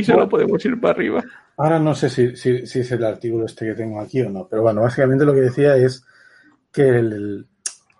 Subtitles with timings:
[0.00, 1.24] Aquí solo podemos ir para arriba.
[1.56, 4.46] Ahora no sé si, si- si es el artículo este que tengo aquí o no,
[4.48, 6.04] pero bueno, básicamente lo que decía es
[6.72, 7.46] que el- el-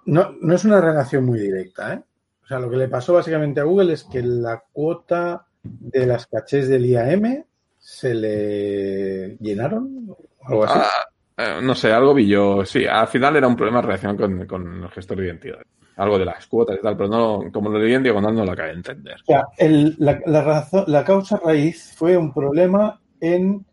[0.06, 2.02] no, no es una relación muy directa, ¿eh?
[2.42, 6.26] O sea, lo que le pasó básicamente a Google es que la cuota de las
[6.26, 7.44] cachés del IAM
[7.78, 10.78] se le llenaron o algo así.
[10.82, 11.04] Ah,
[11.36, 12.64] eh, no sé, algo vi yo.
[12.64, 15.58] Sí, al final era un problema relacionado con, con el gestor de identidad.
[15.96, 18.52] Algo de las cuotas y tal, pero no, como lo leí en diagonal no lo
[18.52, 19.14] acabé de entender.
[19.22, 23.64] O sea, el- la, la razón- la causa raíz fue un problema en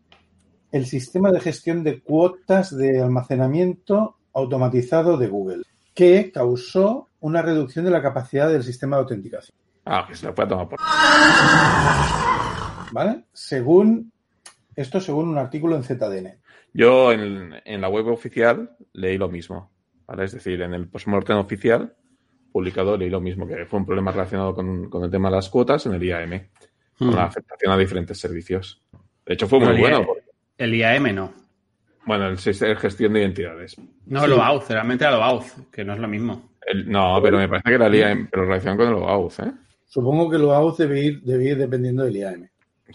[0.72, 5.62] el sistema de gestión de cuotas de almacenamiento automatizado de Google,
[5.94, 9.56] que causó una reducción de la capacidad del sistema de autenticación.
[9.86, 10.78] Ah, que se lo puede tomar por.
[12.92, 13.24] ¿Vale?
[13.32, 14.12] Según
[14.76, 16.38] esto, según un artículo en ZDN.
[16.74, 19.70] Yo en, en la web oficial leí lo mismo.
[20.06, 20.24] ¿vale?
[20.24, 21.94] Es decir, en el postmortem oficial
[22.52, 25.48] publicado leí lo mismo, que fue un problema relacionado con, con el tema de las
[25.48, 26.48] cuotas en el IAM,
[26.98, 28.82] con la afectación a diferentes servicios.
[29.24, 30.00] De hecho, fue muy Bueno, el bueno.
[30.00, 30.24] IA porque-
[30.58, 31.32] El IAM no.
[32.06, 33.76] bueno, el, sistema de gestión de identidades.
[34.06, 36.50] No, lo AUZ, realmente era lo AUZ, que no es lo mismo.
[36.66, 39.52] El- no, pero me parece que era el IAM, pero relacionado con el OAuth, ¿eh?
[39.86, 42.48] Supongo que lo AUZ debe ir, debe ir dependiendo del IAM.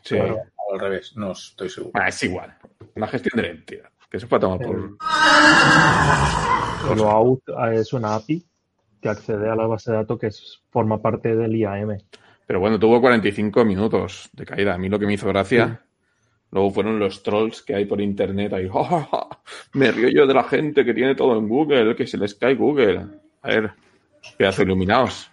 [0.03, 0.15] Sí.
[0.17, 1.91] O al revés, no estoy seguro.
[1.95, 2.55] Ah, es igual.
[2.95, 3.89] La gestión de la identidad.
[4.09, 4.97] Que se puede tomar por.
[6.91, 7.41] El OAuth
[7.73, 8.45] es una API
[9.03, 11.97] que accede a la base de datos que es- forma parte del IAM.
[12.47, 14.73] Pero bueno, tuvo 45 minutos de caída.
[14.73, 15.81] A mí lo que me hizo gracia.
[16.51, 18.67] Luego fueron los trolls que hay por internet ahí.
[18.73, 19.27] "Ja, ja, ja,
[19.73, 22.55] Me río yo de la gente que tiene todo en Google, que se les cae
[22.55, 23.05] Google.
[23.41, 23.72] A ver,
[24.38, 25.29] pedazo iluminados.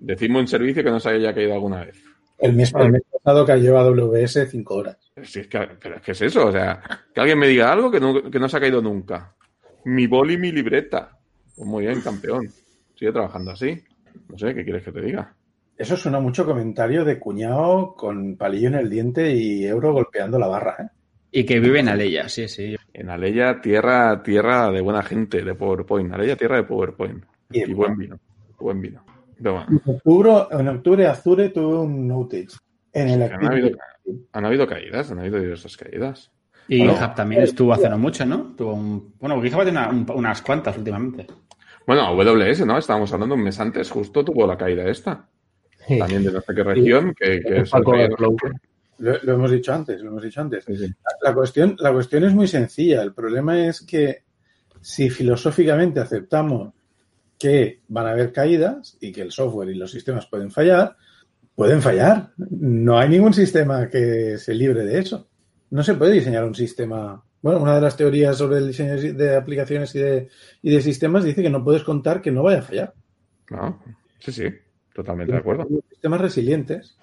[0.00, 2.02] Decidme un servicio que no se haya caído alguna vez.
[2.38, 4.96] El mes, el mes pasado cayó a AWS cinco horas.
[5.14, 6.82] Es que, pero es que es eso, o sea,
[7.14, 9.32] que alguien me diga algo que no, que no se ha caído nunca.
[9.84, 11.16] Mi boli, mi libreta.
[11.54, 12.48] Pues muy bien, campeón.
[13.02, 13.82] Sigue trabajando así.
[14.28, 15.34] No sé, ¿qué quieres que te diga?
[15.76, 20.46] Eso suena mucho comentario de cuñado con palillo en el diente y euro golpeando la
[20.46, 20.76] barra.
[20.78, 20.88] ¿eh?
[21.32, 22.76] Y que vive en Aleya, sí, sí.
[22.94, 26.12] En Aleya, tierra, tierra de buena gente, de PowerPoint.
[26.14, 27.24] Aleya, tierra de PowerPoint.
[27.50, 28.20] Y buen vino.
[28.60, 29.04] Buen vino.
[29.36, 32.56] Pero bueno, En octubre, en octubre Azure tuvo un outage.
[32.92, 34.26] En el han habido, Activity.
[34.32, 36.30] han habido caídas, han habido diversas caídas.
[36.68, 38.54] Y Bueno, GitHub también estuvo hace no mucho, ¿no?
[38.56, 39.14] Tuvo un...
[39.18, 41.26] Bueno, GitHub tiene una- un- unas cuantas últimamente.
[41.86, 42.78] Bueno, AWS, ¿no?
[42.78, 45.28] Estábamos hablando un mes antes, justo tuvo la caída esta.
[45.86, 45.98] Sí.
[45.98, 47.72] También de no sé qué región, que, que Es.
[48.98, 50.64] Lo, lo hemos dicho antes, lo hemos dicho antes.
[50.64, 50.86] Sí, sí.
[51.22, 53.02] La cuestión, la cuestión es muy sencilla.
[53.02, 54.22] El problema es que
[54.80, 56.72] si filosóficamente aceptamos
[57.38, 60.96] que van a haber caídas y que el software y los sistemas pueden fallar,
[61.56, 62.30] pueden fallar.
[62.36, 65.28] No hay ningún sistema que se libre de eso.
[65.70, 67.24] No se puede diseñar un sistema.
[67.42, 70.28] Bueno, una de las teorías sobre el diseño de aplicaciones y de,
[70.62, 72.94] y de sistemas dice que no puedes contar que no vaya a fallar.
[73.50, 73.82] ¿No?
[74.20, 74.44] Sí, sí,
[74.94, 75.66] totalmente de acuerdo.
[75.90, 76.96] Sistemas resilientes.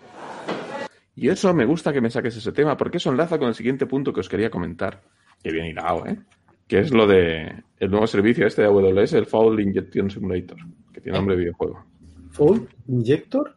[1.16, 3.86] Y eso me gusta que me saques ese tema, porque eso enlaza con el siguiente
[3.86, 5.02] punto que os quería comentar.
[5.44, 6.18] Que bien hilado, ¿eh?
[6.66, 10.58] Que es lo de el nuevo servicio este de AWS, el Foul Injection Simulator,
[10.94, 11.86] que tiene nombre de videojuego.
[12.32, 13.56] Fold, Injector.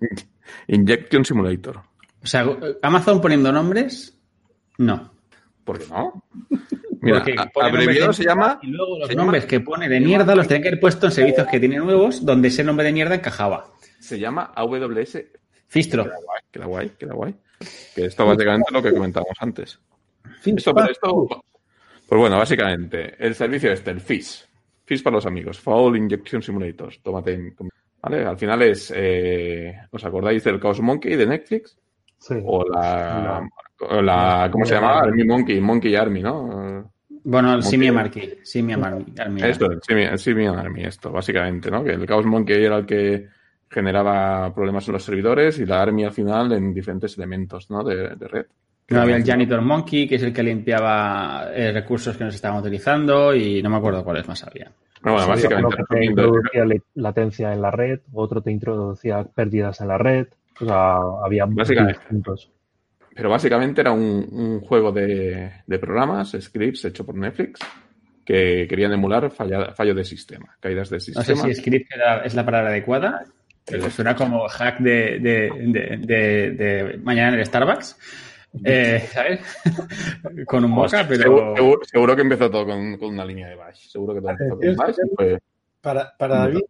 [0.68, 1.80] Injection Simulator.
[2.22, 2.46] O sea,
[2.82, 4.18] Amazon poniendo nombres,
[4.76, 5.17] no.
[5.68, 6.24] ¿Por qué no?
[7.02, 7.22] Mira,
[7.60, 8.58] abreviado se llama.
[8.62, 11.12] Y luego los nombres llama- que pone de mierda los tienen que haber puesto en
[11.12, 13.66] servicios que tienen nuevos donde ese nombre de mierda encajaba.
[14.00, 15.18] Se llama AWS.
[15.66, 16.04] Fistro.
[16.04, 17.34] Queda guay, queda guay, queda guay.
[17.94, 19.78] Que esto básicamente es lo que comentábamos antes.
[20.44, 21.26] Esto, pero esto,
[22.08, 24.48] pues bueno, básicamente, el servicio este, el FIS.
[24.86, 25.58] FIS para los amigos.
[25.60, 26.94] Foul Injection Simulator.
[27.02, 27.34] Tómate.
[27.34, 27.54] en-
[28.00, 28.24] ¿Vale?
[28.24, 28.90] Al final es.
[28.96, 31.76] eh, ¿Os acordáis del Chaos Monkey de Netflix?
[32.18, 32.34] Sí.
[32.44, 33.46] O la.
[33.80, 35.00] La ¿Cómo se llamaba?
[35.00, 36.90] Army Monkey, Monkey Army, ¿no?
[37.24, 37.62] Bueno, el.
[37.62, 38.34] Simian Army.
[38.42, 39.42] Simian Army.
[39.42, 41.84] Esto, el Simian, Army, esto, básicamente, ¿no?
[41.84, 43.28] Que el Chaos Monkey era el que
[43.70, 47.84] generaba problemas en los servidores y la Army al final en diferentes elementos, ¿no?
[47.84, 48.46] De, de red.
[48.90, 52.36] No había el Janitor Monkey, que es el que limpiaba eh, recursos que no se
[52.36, 54.72] estaban utilizando y no me acuerdo cuáles más había.
[55.02, 55.76] Pero bueno, básicamente.
[55.76, 56.64] uno te introducía
[56.94, 60.28] latencia en la red, otro te introducía pérdidas en la red.
[60.60, 61.98] O sea, había Básicamente.
[62.00, 62.50] distintos.
[63.18, 67.58] Pero básicamente era un, un juego de, de programas, scripts hecho por Netflix,
[68.24, 71.42] que querían emular falla- fallo de sistema, caídas de No sistema.
[71.42, 73.24] sé si script era- es la palabra adecuada.
[73.66, 77.98] pero suena como hack de, de, de, de- de mañana en el Starbucks.
[78.64, 79.40] Eh, ¿Sabes?
[80.46, 81.22] Con un moca, pero.
[81.24, 83.88] Seguro, seguro- seguro que empezó todo con, con una línea de bash.
[83.88, 84.96] Seguro que todo empezó con bash
[85.80, 86.60] Para, para David,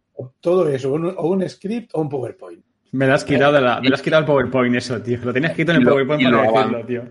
[0.41, 2.63] todo eso, un- o un script o un PowerPoint.
[2.91, 5.19] Me lo has quitado de la, me lo has quitado el PowerPoint eso, tío.
[5.23, 7.03] Lo tenías escrito en el lo- PowerPoint para lo decirlo, tío.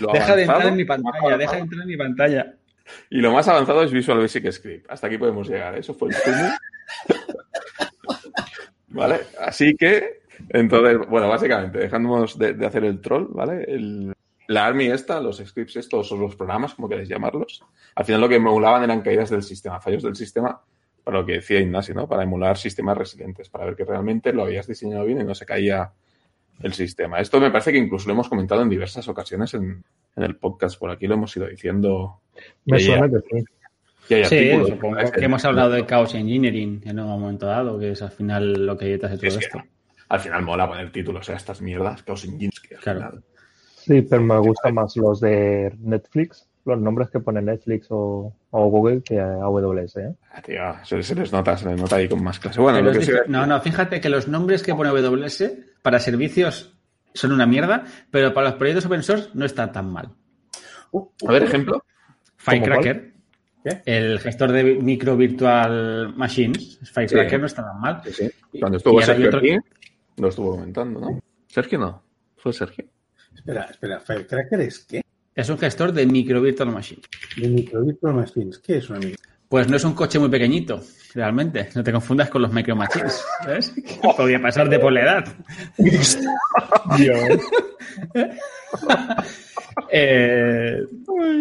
[0.00, 2.54] lo Deja de entrar en mi pantalla, deja de entrar en mi pantalla.
[3.10, 4.86] Y lo más avanzado es Visual Basic Script.
[4.90, 5.74] Hasta aquí podemos llegar.
[5.76, 6.16] Eso fue el.
[8.88, 9.20] ¿Vale?
[9.40, 10.20] Así que,
[10.50, 13.64] entonces, bueno, básicamente, dejándonos de, de hacer el troll, ¿vale?
[13.66, 14.12] El-
[14.48, 17.64] la Army esta, los scripts estos o los programas, como queréis llamarlos,
[17.96, 20.60] al final lo que emulaban eran caídas del sistema, fallos del sistema,
[21.06, 22.08] para lo que decía Ignasi, ¿no?
[22.08, 25.46] Para emular sistemas resilientes, para ver que realmente lo habías diseñado bien y no se
[25.46, 25.92] caía
[26.60, 27.20] el sistema.
[27.20, 29.84] Esto me parece que incluso lo hemos comentado en diversas ocasiones en,
[30.16, 32.22] en el podcast, por aquí lo hemos ido diciendo.
[32.64, 33.44] Me suena que sí.
[34.08, 37.78] y hay Sí, artículos, supongo que hemos hablado de Chaos Engineering en un momento dado,
[37.78, 39.62] que es al final lo que hay detrás de todo Sí, esto.
[40.08, 42.98] Al final mola poner títulos a estas mierdas, Chaos Engines, que al Claro.
[43.10, 43.22] final-
[43.76, 48.68] Sí, pero me gustan más los de Netflix, los nombres que pone Netflix o, o
[48.68, 49.96] Google que AWS.
[49.96, 50.14] ¿eh?
[50.32, 52.60] Ah, tío, se, se les nota, se les nota ahí con más clase.
[52.60, 55.44] Bueno, lo que no, no, fíjate que los nombres que pone AWS
[55.82, 56.76] para servicios
[57.14, 60.10] son una mierda, pero para los proyectos open source no está tan mal.
[60.90, 61.84] Uh, A ver, ejemplo.
[62.36, 63.12] Firecracker,
[63.64, 63.82] ¿Qué?
[63.86, 67.40] el gestor de micro virtual machines, Firecracker Sí.
[67.40, 68.00] no está tan mal.
[68.04, 68.30] Sí, sí.
[68.52, 69.56] Y- Cuando y estuvo hay Sergio otro- aquí,
[70.18, 71.20] lo estuvo comentando, ¿no?
[71.48, 72.02] Sergio no.
[72.36, 72.84] ¿Fue Sergio?
[73.34, 75.02] Espera, espera, Firecracker es qué?
[75.36, 77.04] Es un gestor de micro virtual machines.
[77.36, 78.58] De Micro Virtual Machines.
[78.58, 79.18] ¿Qué es una micro?
[79.50, 80.82] Pues no es un coche muy pequeñito,
[81.14, 81.68] realmente.
[81.74, 83.74] No te confundas con los micro machines, ¿sabes?
[84.16, 85.36] Podría pasarte por la edad.
[89.90, 90.82] Eh,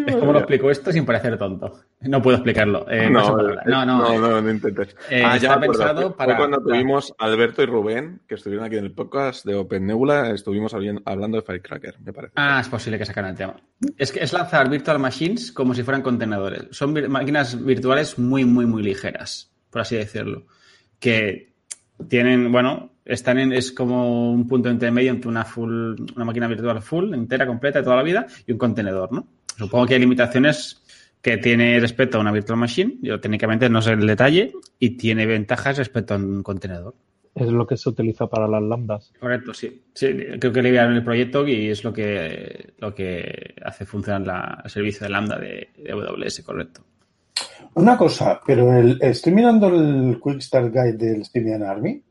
[0.08, 1.80] es como lo explico esto sin parecer tonto.
[2.02, 2.86] No puedo explicarlo.
[2.90, 3.66] Eh, no, palabras.
[3.66, 3.98] no, no.
[4.00, 4.96] no, no, no intentes.
[5.10, 8.76] Eh, ah, ya pensado para- Fue cuando para- tuvimos Alberto y Rubén, que estuvieron aquí
[8.76, 12.34] en el podcast de Open Nebula, estuvimos hablando de Firecracker, me parece.
[12.36, 13.56] Ah, es posible que sacan el tema.
[13.98, 16.66] Es que es lanzar virtual machines como si fueran contenedores.
[16.72, 20.46] Son vir- máquinas virtuales muy, muy, muy ligeras, por así decirlo.
[21.00, 21.55] Que
[22.08, 26.82] tienen, bueno, están en, es como un punto intermedio entre una full, una máquina virtual
[26.82, 29.28] full, entera, completa, de toda la vida, y un contenedor, ¿no?
[29.58, 30.82] Supongo que hay limitaciones
[31.22, 32.98] que tiene respecto a una virtual machine.
[33.02, 36.94] Yo técnicamente no sé el detalle, y tiene ventajas respecto a un contenedor.
[37.34, 39.12] Es lo que se utiliza para las lambdas.
[39.20, 39.82] Correcto, sí.
[39.94, 40.08] Sí,
[40.40, 44.62] creo que le enviaron el proyecto y es lo que, lo que hace funcionar la-
[44.64, 46.82] el servicio de Lambda de, de AWS, correcto.
[47.76, 52.02] Una cosa, pero el, estoy mirando el Quick Start Guide del Syrian Army.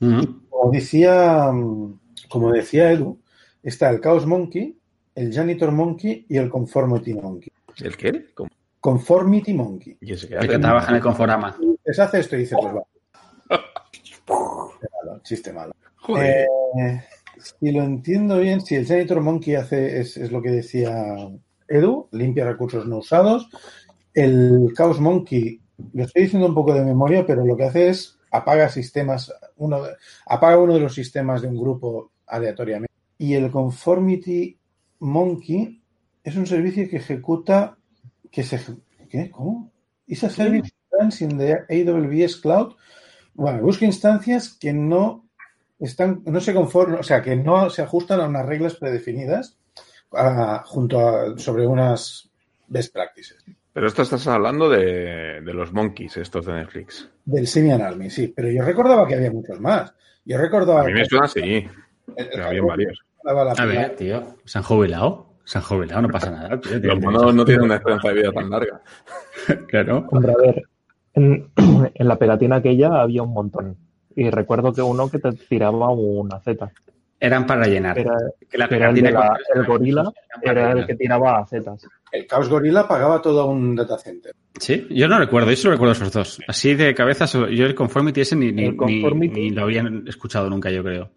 [0.00, 0.42] Ujú.
[0.48, 1.98] Como decía, mm,
[2.28, 3.18] como decía Edu,
[3.62, 4.78] está el Chaos Monkey,
[5.14, 7.52] el Janitor Monkey y el Conformity Monkey.
[7.78, 8.26] ¿El qué?
[8.34, 8.50] ¿Cómo?
[8.80, 9.96] Conformity Monkey.
[10.00, 11.56] ¿Y ese qué El que trabaja en el Conforama.
[11.84, 12.82] Les hace esto y dice, pues va.
[13.92, 14.22] Chiste
[15.04, 15.72] malo, chiste malo.
[15.96, 16.46] Joder.
[16.78, 17.04] Eh,
[17.38, 20.92] si lo entiendo bien, si el Janitor Monkey hace, es, es lo que decía
[21.68, 23.48] Edu, limpia recursos no usados.
[24.14, 25.60] El Chaos Monkey,
[25.92, 29.82] lo estoy diciendo un poco de memoria, pero lo que hace es apaga sistemas, uno,
[29.82, 29.94] de-
[30.26, 32.92] apaga uno de los sistemas de un grupo aleatoriamente.
[33.18, 34.58] Y el Conformity
[35.00, 35.82] Monkey
[36.24, 37.76] es un servicio que ejecuta,
[38.30, 38.60] que se,
[39.10, 39.30] ¿qué?
[39.30, 39.70] ¿Cómo?
[40.06, 40.70] Is a service
[41.20, 42.74] in the AWS Cloud.
[43.34, 45.26] Bueno, busca instancias que no
[45.78, 49.58] están, no se conforman, o sea, que no se ajustan a unas reglas predefinidas
[50.12, 52.30] ah, junto a, sobre unas
[52.68, 53.44] best practices.
[53.72, 57.08] Pero esto estás hablando de, de los monkeys, estos de Netflix.
[57.24, 59.94] Del Simian Army, sí, pero yo recordaba que había muchos más.
[60.24, 61.68] Yo recordaba A mí me suena así, el-
[62.30, 62.98] pero había varios.
[63.24, 65.28] A ver, tío, se han jubilado.
[65.44, 66.60] Se han jubilado, no pasa nada.
[66.60, 66.78] tío.
[66.80, 68.80] Los monos no tienen una esperanza de vida tan larga.
[69.68, 70.06] Claro.
[70.10, 70.62] Hombre, a ver,
[71.14, 71.50] en,
[71.94, 73.76] en la pegatina aquella había un montón.
[74.14, 76.70] Y recuerdo que uno que te tiraba una Z.
[77.24, 77.96] Eran para rellenar.
[77.98, 78.16] Era,
[78.50, 80.12] Que la era el, de la- el gorila,
[80.42, 81.86] era el que tiraba a Zetas.
[82.10, 84.32] El Chaos Gorilla pagaba todo un data center.
[84.58, 86.40] Sí, yo no recuerdo, yo solo recuerdo esos dos.
[86.48, 90.50] Así de cabeza, yo el Conformity ese ni, ni, Conformity- ni- ni lo habían escuchado
[90.50, 91.10] nunca, yo creo.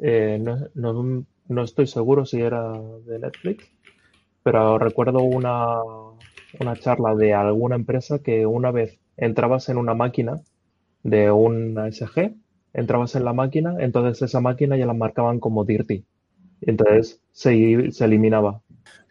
[0.00, 2.72] Eh, no, no- no estoy seguro si era
[3.04, 3.68] de Netflix,
[4.44, 5.82] pero recuerdo una,
[6.60, 10.40] una charla de alguna empresa que una vez entrabas en una máquina
[11.02, 12.32] de una SG,
[12.74, 16.04] entrabas en la máquina, entonces esa máquina ya la marcaban como dirty.
[16.60, 18.60] Y entonces se, se eliminaba.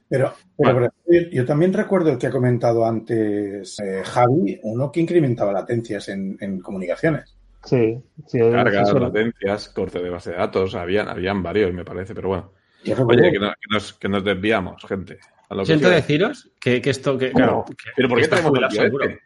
[0.10, 0.90] Pero, pero
[1.32, 6.38] yo también recuerdo el que ha comentado antes eh, Javi, uno que incrementaba latencias en,
[6.40, 7.36] en comunicaciones.
[7.66, 12.30] Sí, sí, Cargas, latencias, corte de base de datos, habían, habían varios, me parece, pero
[12.30, 12.52] bueno.
[13.06, 15.18] Oye, que, no- que nos, que nos desviamos, gente.
[15.50, 18.24] A lo que Siento a deciros que, que esto, que, claro, que- Pero ¿por que
[18.24, 19.20] qué tenemos este?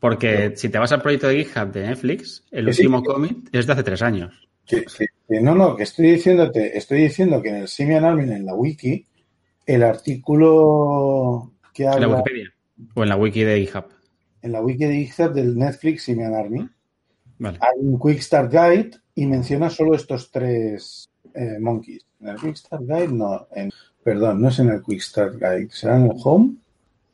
[0.00, 3.08] Porque si te vas al proyecto de GitHub de Netflix, el Que sí, último que-
[3.12, 4.48] commit es de hace tres años.
[4.64, 8.22] Que, que- que no, no, que estoy diciéndote, estoy diciendo que en el Simian Army,
[8.32, 9.06] en la wiki,
[9.66, 12.52] el artículo que En la habla Wikipedia.
[12.94, 13.84] O en la wiki de GitHub.
[14.42, 16.68] en la wiki de GitHub del Netflix Simian Army,
[17.38, 17.58] Vale.
[17.60, 22.04] hay un Quick Start Guide y menciona solo estos tres eh, monkeys.
[22.20, 23.70] En el Quick Start Guide no, en-
[24.04, 26.54] perdón, no es en el Quick Start Guide, será en el Home,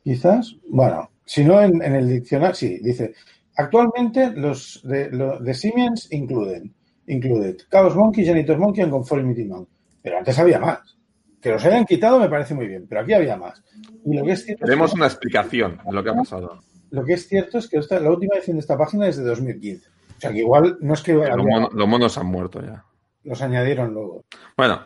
[0.03, 0.55] quizás.
[0.69, 3.13] Bueno, si no en, en el diccionario, sí, dice
[3.57, 6.73] Actualmente los de, lo- de Siemens incluyen
[7.07, 9.69] included Chaos Monkey, Janitor Monkey and Conformity Monk.
[10.01, 10.97] Pero antes había más.
[11.41, 13.63] Que los hayan quitado me parece muy bien, pero aquí había más.
[14.05, 16.59] Y lo que es cierto, es Tenemos que, una explicación de lo que ha pasado.
[16.91, 19.23] lo que es, cierto es que esta- la última edición de esta página es de
[19.23, 19.87] 2015.
[20.17, 22.83] O sea que igual no es que Los, monos, los monos han muerto ya.
[23.23, 24.25] los añadieron luego.
[24.57, 24.81] Bueno,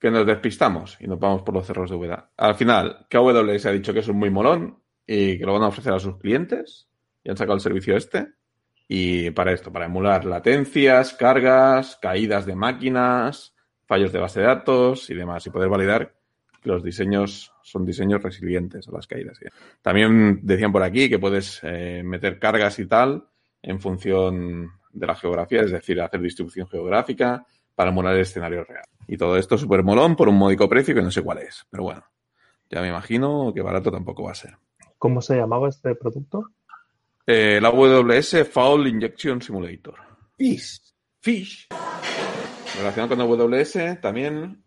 [0.00, 2.30] que nos despistamos y nos vamos por los cerros de Úbeda.
[2.36, 4.78] Al final, que AWS ha dicho que es un muy molón
[5.12, 6.88] y que lo van a ofrecer a sus clientes
[7.24, 8.28] y han sacado el servicio este.
[8.86, 13.52] Y para esto, para emular latencias, cargas, caídas de máquinas,
[13.86, 16.14] fallos de base de datos y demás, y poder validar
[16.62, 19.40] que los diseños son diseños resilientes a las caídas.
[19.82, 23.24] También decían por aquí que puedes eh, meter cargas y tal
[23.62, 28.84] en función de la geografía, es decir, hacer distribución geográfica para emular el escenario real.
[29.08, 31.66] Y todo esto súper molón por un módico precio que no sé cuál es.
[31.68, 32.04] Pero bueno,
[32.70, 34.56] ya me imagino que barato tampoco va a ser.
[35.00, 36.50] ¿Cómo se llamaba este producto?
[37.26, 39.94] Eh, la AWS Foul Injection Simulator.
[40.36, 40.78] Fish.
[41.18, 41.68] Fish.
[42.76, 44.62] Relacionado con AWS, también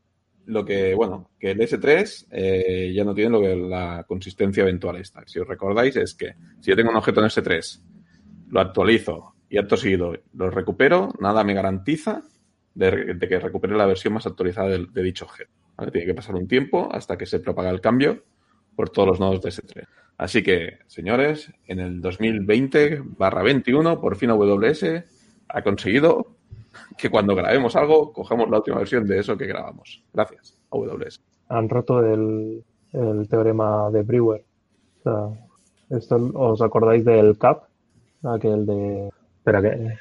[0.46, 4.96] lo que, bueno, que el S3 eh, ya no tiene lo que la consistencia eventual
[4.96, 5.22] esta.
[5.28, 7.84] Si os recordáis, es que si yo tengo un objeto en S3,
[8.50, 12.24] lo actualizo y acto seguido lo recupero, nada me garantiza
[12.74, 15.52] de, de que recupere la versión más actualizada de, de dicho objeto.
[15.78, 15.92] ¿vale?
[15.92, 18.24] Tiene que pasar un tiempo hasta que se propaga el cambio
[18.76, 19.88] por todos los nodos de S3.
[20.24, 24.86] Así que, señores, en el 2020 barra 21, por fin AWS
[25.50, 26.28] ha conseguido
[26.98, 30.02] que cuando grabemos algo, cojamos la última versión de eso que grabamos.
[30.14, 31.20] Gracias, AWS.
[31.50, 32.64] Han roto el,
[32.94, 34.46] el teorema de Brewer.
[35.00, 37.64] O sea, esto, ¿Os acordáis del CAP?
[38.24, 39.10] Aquel de...
[39.40, 39.98] Espera que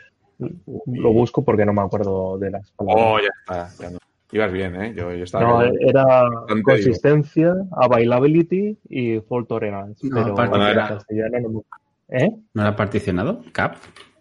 [0.87, 3.07] lo busco porque no me acuerdo de las palabras.
[3.09, 3.83] Oh, ya está.
[3.83, 3.99] Ya no.
[4.33, 4.95] Ibas bien, ¿eh?
[4.97, 5.45] Yo, yo estaba...
[5.45, 10.07] No, era Bastante consistencia, availability y fault tolerance.
[10.09, 11.65] No, pero en era- castellano no
[12.09, 12.31] ¿Eh?
[12.55, 13.43] ¿No era particionado?
[13.53, 13.77] ¿Cap?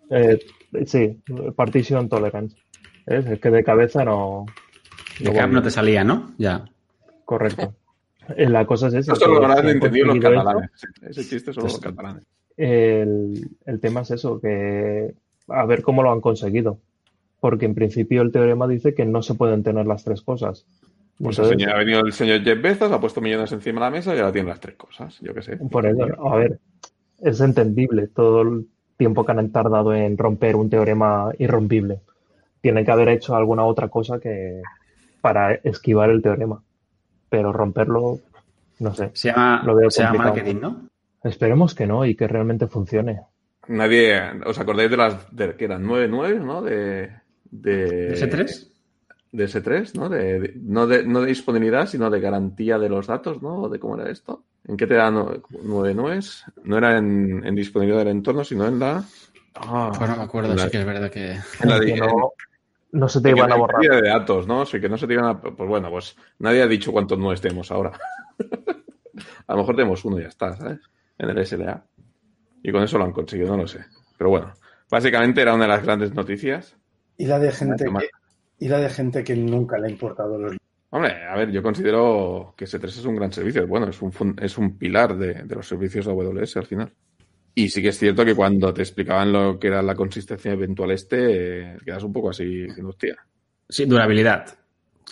[0.10, 0.38] Eh,
[0.86, 1.22] sí,
[1.56, 2.56] partition tolerance.
[3.06, 3.26] ¿Ves?
[3.26, 4.46] Es que de cabeza no.
[5.20, 6.32] De no Cap no te salía, ¿no?
[6.38, 6.64] Ya.
[7.26, 7.74] Correcto.
[8.38, 9.14] Eh, La cosa es esa.
[9.14, 10.70] Esto lo habrán entendido los catalanes.
[11.02, 12.26] Ese chiste solo los catalanes.
[12.56, 15.14] El, el tema es eso, que
[15.50, 16.80] a ver cómo lo han conseguido.
[17.42, 20.66] Porque en principio el teorema dice que no se pueden tener las tres cosas.
[21.22, 23.86] Pues el Entonces, señor- ha venido el señor Jeff Bezos, ha puesto millones encima de
[23.88, 25.20] la mesa y ahora tiene las tres cosas.
[25.20, 25.58] Yo qué sé.
[25.58, 26.60] por eso, a ver,
[27.20, 32.00] es entendible todo el tiempo que han tardado en romper un teorema irrompible.
[32.62, 34.62] Tienen que haber hecho alguna otra cosa que
[35.20, 36.62] para esquivar el teorema.
[37.30, 38.20] Pero romperlo,
[38.80, 39.10] no sé.
[39.14, 40.82] Se llama, Lo veo se llama marketing, ¿no?
[41.24, 43.22] Esperemos que no y que realmente funcione.
[43.68, 46.62] Nadie, ¿os acordáis de las, de, que eran 9.9, ¿no?
[46.62, 47.10] De,
[47.52, 48.68] de, ¿S3?
[49.32, 50.10] De S3, ¿no?
[50.10, 53.70] De, de- no, de, no de disponibilidad, sino de garantía de los datos, ¿no?
[53.70, 54.44] ¿De cómo era esto?
[54.66, 56.44] ¿En qué te da no- nueve nueves?
[56.64, 59.04] No era en, en disponibilidad del entorno, sino en la...
[59.56, 61.32] Ah, Pues no me acuerdo, la- sí que es verdad que...
[61.32, 62.32] en la- Que en- no,
[62.94, 63.82] no se te en iban a la borrar.
[63.82, 64.66] de datos, ¿no?
[64.66, 65.40] Sí, que no se te iban a...
[65.42, 67.92] Pues bueno, pues nadie ha dicho cuántos nueves tenemos ahora.
[69.48, 70.80] a lo mejor tenemos uno y ya está, ¿sabes?
[71.18, 71.84] En el SLA.
[72.64, 73.80] Y con eso lo han conseguido, no lo sé.
[74.18, 74.54] Pero bueno,
[74.90, 76.76] básicamente era una de las grandes noticias.
[77.22, 78.10] Y la de gente que,
[78.60, 80.58] y la de gente que nunca le ha importado los
[80.90, 83.66] Hombre, a ver, yo considero que S3 es un gran servicio.
[83.68, 86.92] Bueno, es un, fun- es un pilar de, de los servicios de AWS al final.
[87.54, 90.92] Y sí que es cierto que cuando te explicaban lo que era la consistencia eventual
[90.92, 93.16] este, eh, quedas un poco así, diciendo, hostia.
[93.70, 94.46] Sí, durabilidad.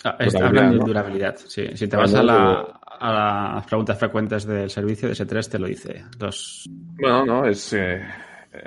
[0.04, 1.36] Ah, es- Durabilidad, hablan de durabilidad.
[1.46, 5.58] Sí, si te vas a, la- a las preguntas frecuentes del servicio de S3 te
[5.58, 6.04] lo dice.
[6.18, 6.66] Los...
[6.68, 7.72] Bueno, no, es.
[7.72, 8.02] eh,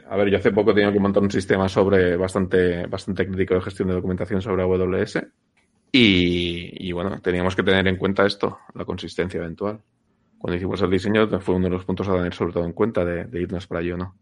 [0.09, 3.55] a ver, yo hace poco he tenido que montar un sistema sobre bastante, bastante crítico
[3.55, 5.19] de gestión de documentación sobre AWS.
[5.91, 9.79] Y, y bueno, teníamos que tener en cuenta esto, la consistencia eventual.
[10.39, 13.05] Cuando hicimos el diseño, fue uno de los puntos a tener sobre todo en cuenta
[13.05, 14.15] de, de irnos para allí o no.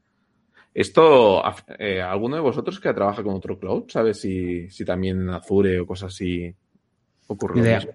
[0.73, 1.41] Esto,
[1.79, 5.85] eh, ¿alguno de vosotros que trabaja con otro cloud sabe si, si también Azure o
[5.85, 6.53] cosas así
[7.27, 7.77] ocurre Idea.
[7.79, 7.91] mismo?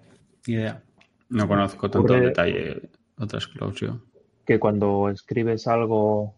[0.47, 0.83] Idea.
[1.29, 2.81] No conozco tanto Ocurre- detalle
[3.17, 3.99] otras clouds yo.
[4.45, 6.35] Que cuando escribes algo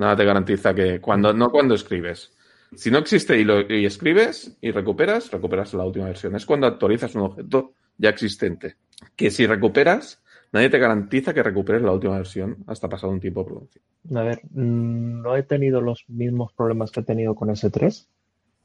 [0.00, 2.32] Nada te garantiza que cuando no cuando escribes.
[2.74, 6.34] Si no existe y, escribes y recuperas, recuperas la última versión.
[6.36, 8.76] Es cuando actualizas un objeto ya existente.
[9.14, 13.68] Que si recuperas, nadie te garantiza que recuperes la última versión hasta pasado un tiempo.
[14.14, 18.06] A ver, mm, no he tenido los mismos problemas que he tenido con S3,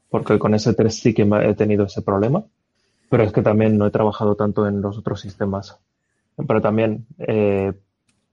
[0.08, 2.46] porque con S3 sí que he tenido ese problema,
[3.10, 5.78] pero es que también no he trabajado tanto en los otros sistemas.
[6.34, 7.74] Pero también eh,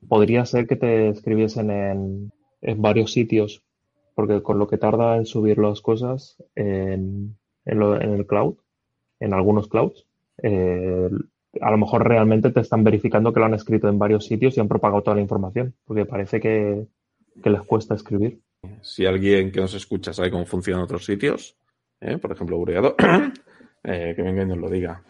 [0.08, 2.32] podría ser que te escribiesen en,
[2.64, 3.62] en varios sitios,
[4.16, 8.56] porque con lo que tarda en subir las cosas en, en lo- en el cloud,
[9.20, 10.06] en algunos clouds,
[10.42, 11.10] eh,
[11.62, 14.60] a lo mejor realmente te están verificando que lo han escrito en varios sitios y
[14.60, 16.88] han propagado toda la información, porque parece que,
[17.44, 18.40] que les cuesta escribir.
[18.82, 21.56] Si alguien que nos escucha sabe cómo funcionan otros sitios,
[22.02, 22.18] ¿eh?
[22.18, 22.96] por ejemplo, Bureado,
[23.84, 25.04] eh, que venga y nos lo diga.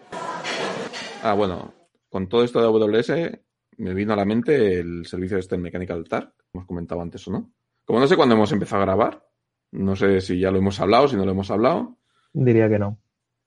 [1.23, 1.73] Ah, bueno,
[2.09, 3.39] con todo esto de AWS
[3.77, 7.51] me vino a la mente el servicio este Mechanical Turk, hemos comentado antes o no.
[7.85, 9.27] Como no sé cuándo hemos empezado a grabar,
[9.71, 11.97] no sé si ya lo hemos hablado, si no lo hemos hablado.
[12.31, 12.99] Diría que no.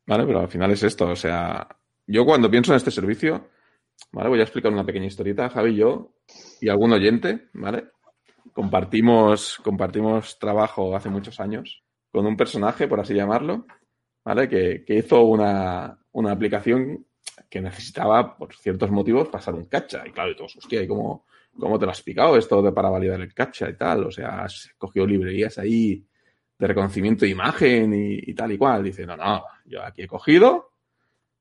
[0.06, 1.08] Vale, pero al final es esto.
[1.08, 1.66] O sea,
[2.06, 3.48] yo cuando pienso en este servicio,
[4.12, 4.28] ¿vale?
[4.28, 6.14] Voy a explicar una pequeña historieta, Javi y yo,
[6.60, 7.88] y algún oyente, ¿vale?
[8.52, 13.66] Compartimos, compartimos trabajo hace muchos años con un personaje, por así llamarlo,
[14.24, 14.48] ¿vale?
[14.48, 17.05] Que, que hizo una, una aplicación
[17.48, 20.02] que necesitaba, por ciertos motivos, pasar un cacha.
[20.06, 21.26] Y claro, y todos, hostia, ¿y cómo,
[21.58, 24.04] cómo te lo has explicado esto de para validar el cacha y tal?
[24.04, 26.04] O sea, has cogido librerías ahí
[26.58, 28.82] de reconocimiento de imagen y, y tal y cual.
[28.82, 30.70] Dice, no, no, yo aquí he cogido,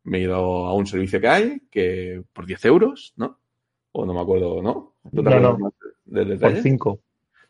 [0.04, 3.40] me he ido a un servicio que hay, que por 10 euros, ¿no?
[3.92, 4.94] O no me acuerdo, ¿no?
[5.14, 6.62] ¿Tú te No, Por detalle?
[6.62, 7.00] 5.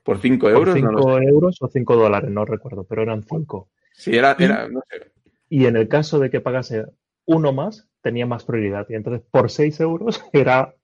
[0.04, 1.24] Por 5 Por euros, no lo 5 sé.
[1.26, 3.70] euros o 5 dólares, no recuerdo, pero eran 5.
[3.92, 5.12] Sí, era, era, no sé.
[5.50, 6.86] Y en el caso de que pagase
[7.26, 8.86] uno más, tenía más prioridad.
[8.88, 10.76] Y entonces por 6 euros era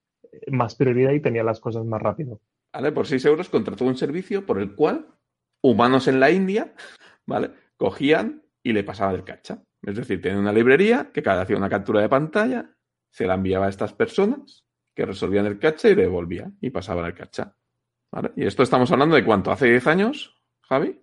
[0.48, 2.42] más prioridad y tenía las cosas más rápido.
[2.74, 2.92] ¿vale?
[2.92, 5.06] Por 6 euros contrató un servicio por el cual
[5.64, 6.74] humanos en la India,
[7.28, 7.52] ¿vale?
[7.78, 9.62] Cogían y le pasaban el cacha.
[9.84, 12.76] Es decir, tienen una librería que cada hacía una captura de pantalla,
[13.12, 17.14] se la enviaba a estas personas que resolvían el cacha y devolvían y pasaban el
[17.14, 17.56] cacha.
[18.12, 18.32] ¿Vale?
[18.36, 21.00] Y esto estamos hablando de cuánto, hace 10 años, Javi?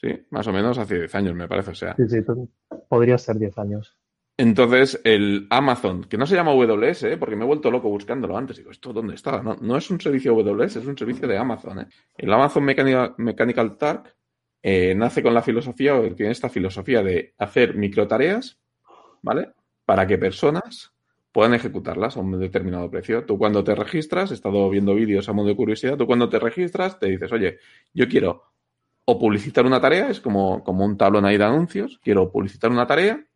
[0.00, 1.70] Sí, más o menos hace 10 años, me parece.
[1.72, 2.50] O sea, Sí, sí, tú-
[2.88, 3.96] podría ser 10 años.
[4.40, 7.16] Entonces, el Amazon, que no se llama AWS, ¿eh?
[7.16, 8.56] porque me he vuelto loco buscándolo antes.
[8.56, 9.42] Digo, ¿esto dónde está?
[9.42, 11.80] No, no es un servicio AWS, es un servicio de Amazon.
[11.80, 11.86] ¿eh?
[12.16, 14.14] El Amazon Mechanical, Mechanical Turk
[14.62, 18.60] eh, nace con la filosofía, o tiene esta filosofía de hacer microtareas,
[19.22, 19.50] ¿vale?
[19.84, 20.92] Para que personas
[21.32, 23.24] puedan ejecutarlas a un determinado precio.
[23.24, 26.38] Tú cuando te registras, he estado viendo vídeos a modo de curiosidad, tú cuando te
[26.38, 27.58] registras te dices, oye,
[27.92, 28.44] yo quiero
[29.04, 32.86] o publicitar una tarea, es como, como un tablón ahí de anuncios, quiero publicitar una
[32.86, 33.27] tarea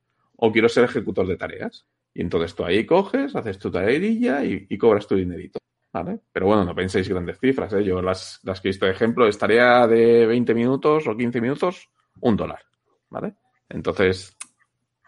[0.45, 1.87] o quiero ser ejecutor de tareas.
[2.13, 5.61] Y entonces tú ahí coges, haces tu tareilla y, cobras tu dinerito.
[5.93, 6.21] ¿Vale?
[6.33, 7.85] Pero bueno, no penséis grandes cifras, ¿eh?
[7.85, 11.41] Yo las, las que he visto de ejemplo es tarea de 20 minutos o 15
[11.41, 12.61] minutos, un dólar.
[13.09, 13.35] ¿Vale?
[13.69, 14.37] Entonces,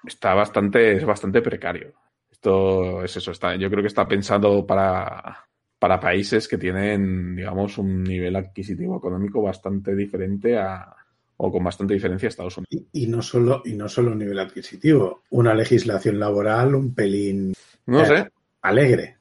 [0.07, 1.95] está bastante, es bastante precario.
[2.31, 5.49] Esto es eso, está, yo creo que está pensado para,
[5.81, 10.95] para países que tienen, digamos, un nivel adquisitivo económico bastante diferente a,
[11.37, 12.71] o con bastante diferencia a Estados Unidos.
[12.93, 17.55] Y, y no solo, y no solo un nivel adquisitivo, una legislación laboral un pelín
[17.87, 18.07] No Eh.
[18.07, 18.31] sé,
[18.63, 19.17] alegre.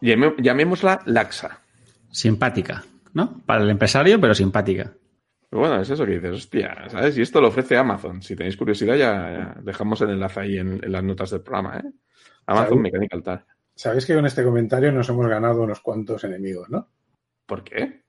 [0.00, 1.60] llamémosla laxa.
[2.10, 3.42] Simpática, ¿no?
[3.44, 4.92] Para el empresario, pero simpática.
[5.50, 7.16] Pero bueno, es eso que dices, hostia, ¿sabes?
[7.18, 8.22] Y esto lo ofrece Amazon.
[8.22, 11.78] Si tenéis curiosidad, ya, ya dejamos el enlace ahí en, en las notas del programa,
[11.78, 11.92] ¿eh?
[12.46, 12.80] Amazon.
[12.80, 13.46] Mechanical Turk.
[13.74, 16.88] Sabéis que con este comentario nos hemos ganado unos cuantos enemigos, ¿no?
[17.44, 18.02] ¿Por qué?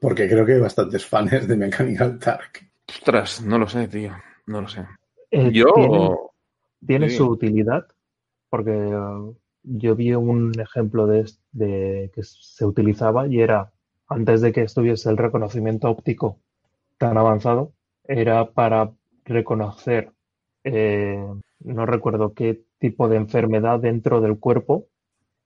[0.00, 2.68] Porque creo que hay bastantes fans de Mechanical Turk.
[2.96, 4.12] Ostras, no lo sé, tío.
[4.46, 4.86] No lo sé.
[5.30, 5.72] Eh, Yo.
[5.74, 6.16] tiene-
[6.86, 7.16] tiene Sí.
[7.16, 7.86] su utilidad,
[8.50, 13.70] porque eh, yo vi un ejemplo de que se utilizaba y era,
[14.08, 16.38] antes de que estuviese el reconocimiento óptico
[16.98, 17.72] tan avanzado,
[18.04, 18.90] era para
[19.24, 20.10] reconocer,
[20.64, 21.24] eh,
[21.60, 24.86] no recuerdo qué tipo de enfermedad dentro del cuerpo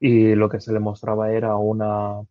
[0.00, 2.22] y lo que se le mostraba era una,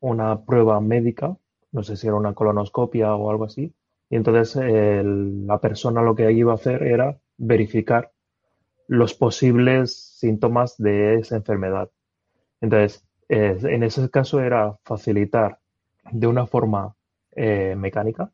[0.00, 1.36] una prueba médica,
[1.72, 3.72] no sé si era una colonoscopia o algo así,
[4.12, 8.12] y entonces la persona lo que iba a hacer era verificar
[8.86, 11.90] los posibles síntomas de esa enfermedad.
[12.60, 15.60] Entonces, en ese caso era facilitar
[16.10, 16.94] de una forma
[17.34, 18.30] eh, mecánica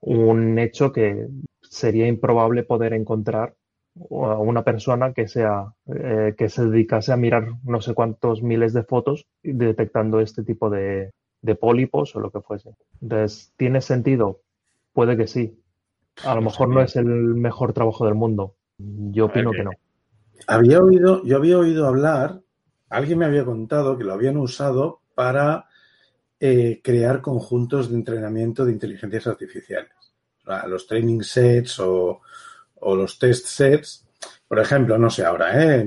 [0.00, 1.26] un hecho que
[1.60, 3.56] sería improbable poder encontrar
[3.96, 8.72] a una persona que sea eh, que se dedicase a mirar no sé cuántos miles
[8.74, 11.10] de fotos detectando este tipo de,
[11.42, 12.76] de pólipos o lo que fuese.
[13.00, 14.42] Entonces, ¿tiene sentido?
[14.96, 15.60] Puede que sí.
[16.24, 18.54] A lo No mejor no es el mejor trabajo del mundo.
[18.78, 19.70] Yo opino que- que no.
[20.46, 22.40] Había oído, yo había oído hablar,
[22.88, 25.66] alguien me había contado que lo habían usado para
[26.40, 29.92] eh, crear conjuntos de entrenamiento de inteligencias artificiales.
[30.40, 32.22] O sea, los training sets o,
[32.76, 34.06] o los test sets,
[34.48, 35.86] por ejemplo, no sé ahora, ¿eh?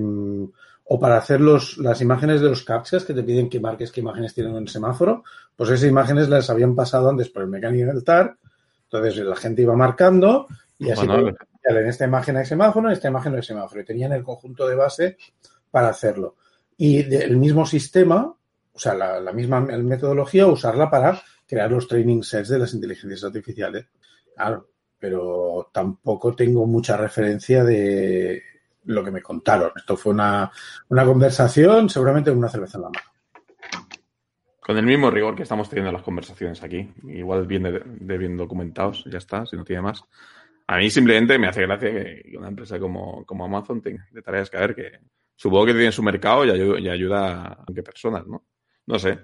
[0.91, 4.02] O para hacer los, las imágenes de los captchas que te piden que marques qué
[4.02, 5.24] imágenes tienen en el semáforo,
[5.56, 8.38] pues esas imágenes las habían pasado antes por el Mechanical Turk.
[8.91, 10.47] Entonces la gente iba marcando
[10.78, 13.82] y así Bueno, en esta imagen hay semáforo, en esta imagen no hay semáforo.
[13.82, 15.17] Y tenían el conjunto de base
[15.69, 16.38] para hacerlo.
[16.78, 18.34] Y el mismo sistema,
[18.73, 23.23] o sea, la, la misma metodología, usarla para crear los training sets de las inteligencias
[23.23, 23.88] artificiales.
[24.36, 28.41] Claro, pero tampoco tengo mucha referencia de
[28.86, 29.71] lo que me contaron.
[29.75, 30.52] Esto fue una,
[30.89, 33.09] una conversación, seguramente con una cerveza en la mano.
[34.62, 36.89] Con el mismo rigor que estamos teniendo las conversaciones aquí.
[37.08, 40.04] Igual bien de, de bien documentados, ya está, si no tiene más.
[40.67, 44.50] A mí simplemente me hace gracia que una empresa como, como Amazon tenga de tareas
[44.52, 45.00] que ver que
[45.36, 48.45] supongo que tiene su mercado y ayuda, y ayuda a qué personas, ¿no?
[48.86, 49.17] No sé.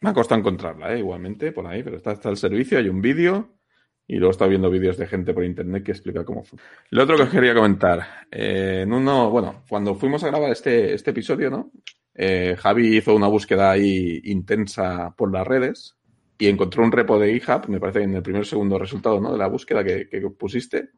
[0.00, 1.00] Me ha costado encontrarla, ¿eh?
[1.00, 3.58] igualmente, por ahí, pero está, está el servicio, hay un vídeo
[4.06, 6.72] y luego está viendo vídeos de gente por internet que explica cómo funciona.
[6.90, 10.94] Lo otro que os quería comentar, eh, en uno, bueno, cuando fuimos a grabar este,
[10.94, 11.72] este episodio, ¿no?
[12.20, 15.96] Eh, Javi hizo una búsqueda ahí intensa por las redes
[16.36, 19.30] y encontró un repo de GitHub, me parece en el primer o segundo resultado, ¿no?
[19.30, 20.90] De la búsqueda que, que pusiste.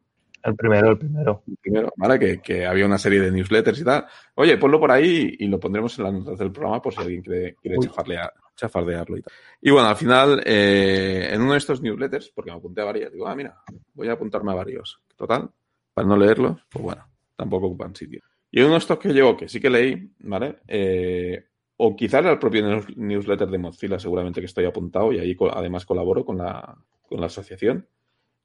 [0.42, 1.42] El primero, el primero.
[1.46, 2.18] El primero, ¿vale?
[2.18, 4.06] Que, que, había una serie de newsletters y tal.
[4.35, 7.20] Oye, ponlo por ahí y lo pondremos en las notas del programa por si alguien
[7.20, 9.35] quiere, quiere chafardear, chafardearlo y tal.
[9.61, 13.12] Y bueno, al final, eh, en uno de estos newsletters, porque me apunté a varias,
[13.12, 13.61] digo, ah, mira,
[13.92, 15.02] voy a apuntarme a varios.
[15.16, 15.50] Total,
[15.92, 17.06] para no leerlos, pues bueno,
[17.37, 18.22] tampoco ocupan sitio.
[18.50, 20.58] Y uno de estos que llevo, que sí que leí, ¿vale?
[20.66, 21.44] Eh,
[21.76, 26.24] o quizás el propio newsletter de Mozilla, seguramente que estoy apuntado y ahí además colaboro
[26.24, 26.76] con la,
[27.08, 27.86] con la asociación.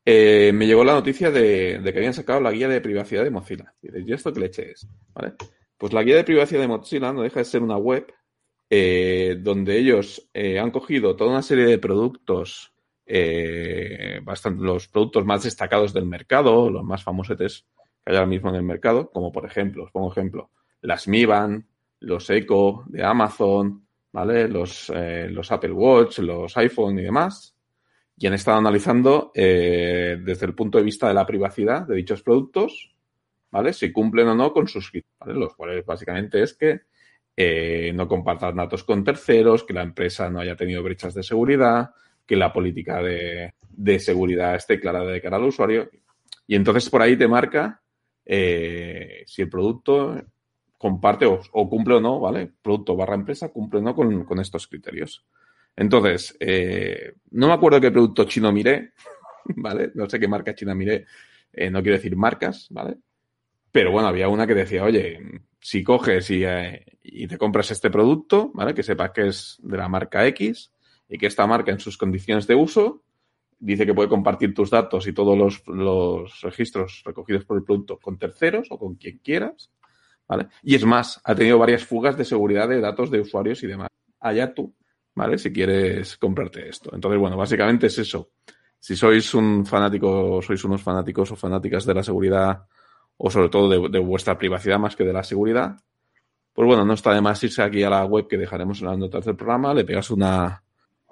[0.05, 3.73] Eh, me llegó la noticia de, que habían sacado la guía de privacidad de Mozilla.
[3.81, 4.87] Y dices, ¿y esto qué leche es?
[5.13, 5.33] ¿Vale?
[5.77, 8.05] Pues la guía de privacidad de Mozilla no deja de ser una web
[8.69, 12.71] eh, donde ellos eh, han cogido toda una serie de productos,
[13.05, 17.65] los productos más destacados del mercado, los más famosetes
[18.05, 21.25] que hay ahora mismo en el mercado, como por ejemplo, os pongo ejemplo, las Mi
[21.25, 21.65] Band,
[22.01, 24.47] los Echo de Amazon, ¿vale?
[24.47, 27.55] Los, eh, los Apple Watch, los iPhone y demás.
[28.17, 32.21] Y han estado analizando eh, desde el punto de vista de la privacidad de dichos
[32.21, 32.95] productos,
[33.51, 33.73] ¿vale?
[33.73, 35.33] Si cumplen o no con sus ¿vale?
[35.33, 36.81] Los cuales básicamente es que
[37.35, 41.89] eh, no compartan datos con terceros, que la empresa no haya tenido brechas de seguridad,
[42.25, 45.89] que la política de, de seguridad esté clara de cara al usuario.
[46.47, 47.81] Y entonces por ahí te marca
[48.25, 50.21] eh, si el producto
[50.77, 52.51] comparte o, cumple o no, ¿vale?
[52.61, 55.25] Producto barra empresa cumple o no con, con estos criterios.
[55.75, 58.93] Entonces, eh, no me acuerdo qué producto chino miré,
[59.55, 59.91] ¿vale?
[59.93, 61.05] No sé qué marca china miré,
[61.51, 62.97] eh, no quiero decir marcas, ¿vale?
[63.71, 65.19] Pero bueno, había una que decía, oye,
[65.59, 68.73] si coges y, eh, y, te compras este producto, ¿vale?
[68.73, 70.71] Que sepas que es de la marca X
[71.09, 73.03] y que esta marca en sus condiciones de uso
[73.65, 78.17] dice que puede compartir tus datos y todos los, registros recogidos por el producto con
[78.17, 79.71] terceros o con quien quieras,
[80.27, 80.47] ¿vale?
[80.61, 83.89] Y es más, ha tenido varias fugas de seguridad de datos de usuarios y demás.
[84.19, 84.75] Allá tú,
[85.15, 85.37] ¿vale?
[85.39, 86.91] Si quieres comprarte esto.
[86.93, 88.29] Entonces, bueno, básicamente es eso.
[88.79, 92.67] Si sois un fanático, sois unos fanáticos o fanáticas de la seguridad
[93.17, 95.75] o sobre todo de, de, vuestra privacidad más que de la seguridad,
[96.53, 98.97] pues bueno, no está de más irse aquí a la web que dejaremos en las
[98.97, 100.64] notas del programa, le pegas una,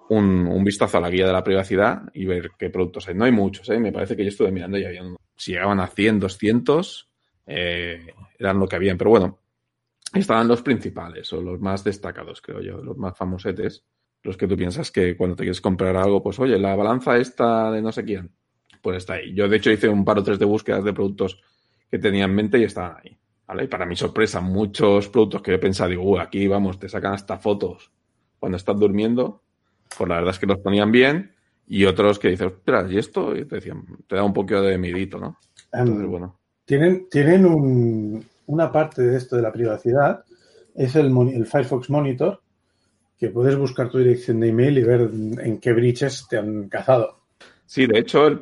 [0.10, 3.16] un, vistazo a la guía de la privacidad y ver qué productos hay.
[3.16, 3.80] No hay muchos, ¿eh?
[3.80, 5.02] me parece que yo estuve mirando y había,
[5.36, 7.10] si llegaban a 100, 200,
[7.48, 9.40] eh, eran lo que habían, pero bueno,
[10.14, 13.86] estaban los principales o los más destacados, creo yo, los más famosetes,
[14.24, 17.72] los que tú piensas que cuando te quieres comprar algo, pues oye, la balanza esta
[17.72, 18.32] de no sé quién,
[18.82, 19.34] pues está ahí.
[19.34, 21.42] Yo de hecho hice un par o tres de búsquedas de productos
[21.90, 23.18] que tenía en mente y estaban ahí.
[23.62, 27.38] Y para mi sorpresa, muchos productos que he pensado, digo, aquí vamos, te sacan hasta
[27.38, 27.92] fotos
[28.40, 29.43] cuando estás durmiendo,
[29.98, 31.34] pues la verdad es que los ponían bien
[31.68, 33.36] y otros que dices, espera, ¿y esto?
[33.36, 35.38] Y te decían, te da un poquito de medito, ¿no?
[35.72, 36.40] Entonces, bueno.
[36.66, 40.24] Tienen, tienen un, una parte de esto de la privacidad,
[40.76, 42.42] es el, el Firefox Monitor,
[43.18, 47.24] que puedes buscar tu dirección de email y ver en qué breaches te han cazado.
[47.66, 48.40] Sí, de hecho, el,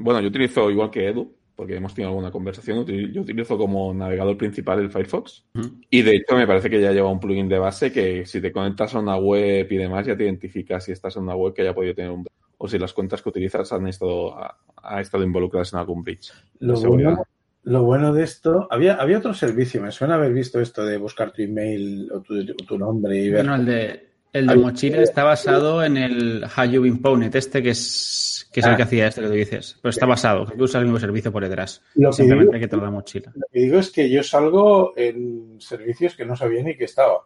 [0.00, 4.36] bueno, yo utilizo igual que Edu, porque hemos tenido alguna conversación, yo utilizo como navegador
[4.36, 5.86] principal el Firefox uh -huh.
[5.88, 8.52] y de hecho me parece que ya lleva un plugin de base que si te
[8.52, 11.62] conectas a una web y demás ya te identifica si estás en una web que
[11.62, 12.26] haya podido tener un
[12.58, 14.34] o si las cuentas que utilizas han estado,
[14.82, 16.32] ha, estado involucradas en algún breach.
[16.60, 17.22] Lo bueno,
[17.64, 21.32] lo bueno de esto, había, había otro servicio, me suena haber visto esto de buscar
[21.32, 23.44] tu email o tu, tu nombre y ver.
[23.44, 28.35] Bueno, el de, el de mochila está basado en el Hayubin Pwnet, este que es
[28.52, 28.70] que es ah.
[28.70, 29.78] el que hacía este que tú dices.
[29.82, 31.82] Pero está basado, que usa el mismo servicio por detrás.
[31.94, 33.32] Lo que Simplemente digo, hay que te la mochila.
[33.34, 37.20] Lo que digo es que yo salgo en servicios que no sabía ni que estaba.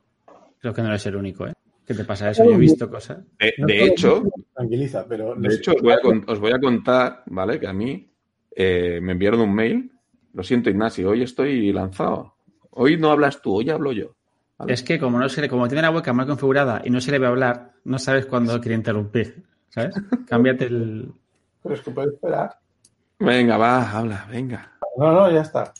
[0.58, 1.52] Creo que no eres el único, ¿eh?
[1.86, 2.44] ¿Qué te pasa eso?
[2.44, 3.18] Yo he visto cosas.
[3.38, 4.22] De, de hecho,
[4.54, 5.96] tranquiliza, pero de hecho os voy, a,
[6.30, 7.58] os voy, a, contar, ¿vale?
[7.58, 8.08] Que a mí
[8.54, 9.90] eh, me enviaron un mail.
[10.32, 12.36] Lo siento, Ignacio, hoy estoy lanzado.
[12.70, 14.14] Hoy no hablas tú, hoy hablo yo.
[14.56, 14.72] ¿vale?
[14.72, 17.10] Es que como no se le, como tiene la webcam mal configurada y no se
[17.10, 19.49] le ve hablar, no sabes cuándo quiere interrumpir.
[19.70, 19.94] ¿Sabes?
[20.28, 21.12] Cámbiate el.
[21.62, 22.58] Pero es que puedes esperar.
[23.18, 24.72] Venga, va, habla, venga.
[24.96, 25.72] No, no, ya está.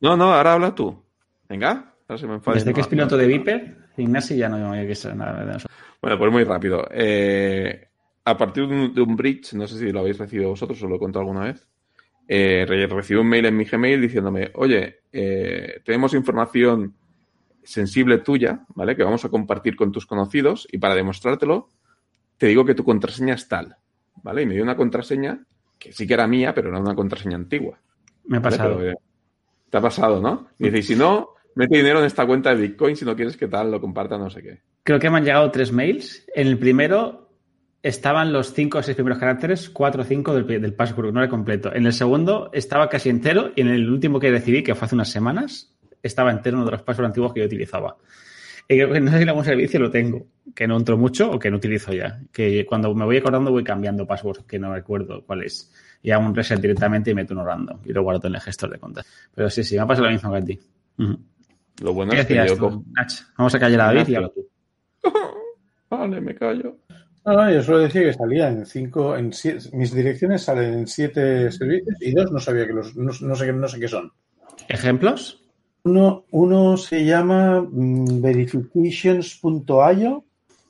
[0.00, 1.02] No, no, ahora habla tú.
[1.48, 1.92] Venga.
[2.08, 4.94] No se me Desde no, que es piloto de Viper, Ignacio ya no hay que
[4.94, 5.68] ser nada de eso.
[6.00, 6.86] Bueno, pues muy rápido.
[6.92, 7.88] Eh,
[8.24, 10.88] a partir de un, de un, bridge, no sé si lo habéis recibido vosotros o
[10.88, 11.66] lo he contado alguna vez,
[12.28, 16.94] eh, recibí un mail en mi Gmail diciéndome, oye, eh, tenemos información
[17.62, 18.96] sensible tuya, ¿vale?
[18.96, 21.68] Que vamos a compartir con tus conocidos y para demostrártelo,
[22.38, 23.76] te digo que tu contraseña es tal,
[24.22, 24.42] ¿vale?
[24.42, 25.40] Y me dio una contraseña
[25.78, 27.78] que sí que era mía, pero no una contraseña antigua.
[28.24, 28.56] Me ha ¿vale?
[28.56, 28.76] pasado.
[28.78, 28.96] Pero, eh,
[29.70, 30.48] te ha pasado, ¿no?
[30.58, 33.36] Y dice, y si no, mete dinero en esta cuenta de Bitcoin si no quieres
[33.36, 34.60] que tal lo comparta no sé qué.
[34.82, 36.24] Creo que me han llegado tres mails.
[36.34, 37.30] En el primero
[37.82, 41.28] estaban los cinco o seis primeros caracteres, cuatro o cinco del, del password, no era
[41.28, 41.74] completo.
[41.74, 44.94] En el segundo estaba casi entero y en el último que recibí, que fue hace
[44.94, 47.96] unas semanas, estaba entero uno de los passwords antiguos que yo utilizaba.
[48.68, 51.30] Y creo que no sé si en algún servicio lo tengo, que no entro mucho
[51.30, 52.20] o que no utilizo ya.
[52.32, 55.72] Que cuando me voy acordando voy cambiando passwords que no recuerdo cuál es.
[56.02, 58.70] Y hago un reset directamente y meto uno random y lo guardo en el gestor
[58.70, 59.06] de cuentas.
[59.34, 60.58] Pero sí, sí, me ha pasado lo mismo que a ti.
[60.98, 61.18] Ujú.
[61.82, 62.54] Lo bueno ¿Qué es que yo...
[62.54, 63.12] tú, co- Nach?
[63.38, 64.48] Vamos a callar a David y habla tú.
[65.90, 66.78] Vale, me callo.
[67.24, 70.86] No, no, yo solo decía que salía en cinco, en siete, mis direcciones salen en
[70.86, 74.12] siete servicios y dos no sabía que los, no, no sé, no sé qué son.
[74.68, 75.42] ¿Ejemplos?
[75.86, 80.24] Uno, uno se llama mm, verifications.io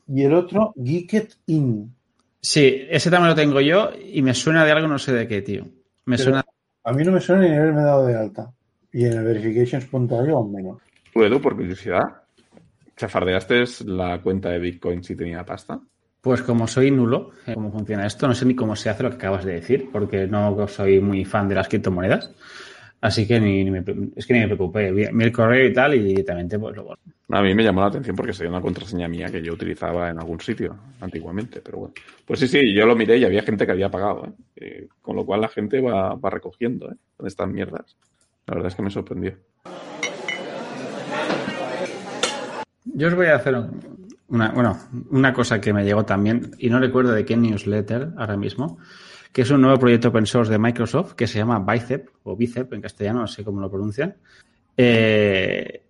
[0.09, 1.91] y el otro Geeketin.
[2.39, 5.41] Sí, ese también lo tengo yo y me suena de algo, no sé de qué,
[5.41, 5.65] tío.
[6.05, 6.45] Me Pero- suena.
[6.85, 8.53] A mí no me suena ni haberme dado de alta.
[8.93, 10.79] Y en el verifications.io aún menos.
[11.15, 12.03] Edu, por curiosidad,
[12.95, 15.81] ¿chafardeaste la cuenta de Bitcoin si tenía pasta?
[16.21, 19.17] Pues como soy nulo, cómo funciona esto, no sé ni cómo se hace lo que
[19.17, 22.31] acabas de decir, porque no soy muy fan de las criptomonedas.
[23.01, 23.85] Así que ni, ni me,
[24.17, 24.91] es que ni me preocupé.
[24.91, 27.01] Vi, el correo y tal y directamente pues lo borré.
[27.29, 30.19] A mí me llamó la atención porque sería una contraseña mía que yo utilizaba en
[30.19, 31.95] algún sitio antiguamente, pero bueno.
[32.25, 34.31] Pues sí, sí, yo lo miré y había gente que había pagado, ¿eh?
[34.57, 36.97] Eh, con lo cual la gente va, va recogiendo, ¿eh?
[37.17, 37.97] Con estas mierdas.
[38.47, 39.35] La verdad es que me sorprendió.
[42.85, 44.79] Yo os voy a hacer un- una, bueno,
[45.11, 48.79] una cosa que me llegó también, y no recuerdo de qué newsletter ahora mismo,
[49.37, 52.73] que es un nuevo proyecto open source de Microsoft que se llama Bicep, o Bicep
[52.73, 54.17] en castellano, no sé cómo lo pronuncian,
[54.79, 55.83] eh,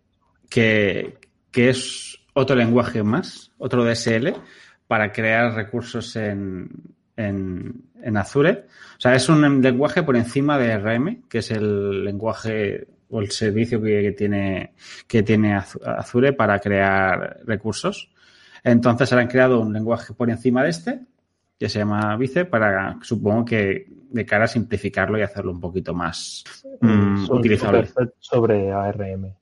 [0.51, 1.19] que,
[1.53, 4.33] que es otro lenguaje más, otro DSL,
[4.89, 6.71] para crear recursos en,
[7.17, 8.67] en, en Azure.
[8.97, 13.31] O sea, es un lenguaje por encima de RM, que es el lenguaje o el
[13.31, 14.73] servicio que, que tiene,
[15.07, 18.11] que tiene Az- Azure para crear recursos.
[18.65, 21.01] Entonces han creado un lenguaje por encima de este,
[21.59, 25.95] que se llama Vice, para, supongo que de cara a simplificarlo y hacerlo un poquito
[25.95, 26.45] más
[26.81, 26.87] mm,
[27.31, 27.89] un utilizable.
[28.19, 29.33] sobre ARM.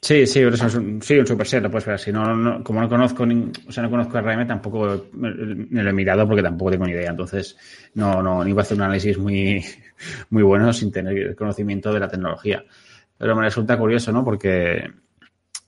[0.00, 2.12] Sí, sí, eso es un, sí, un superset, lo puedes ver así.
[2.12, 5.88] No, no, como no conozco, ni- o sea, no conozco RM, tampoco me, me lo
[5.88, 7.10] he mirado porque tampoco tengo ni idea.
[7.10, 7.56] Entonces,
[7.94, 9.64] no, no, ni voy a hacer un análisis muy,
[10.30, 12.62] muy bueno sin tener conocimiento de la tecnología.
[13.16, 14.22] Pero me resulta curioso, ¿no?
[14.22, 14.90] Porque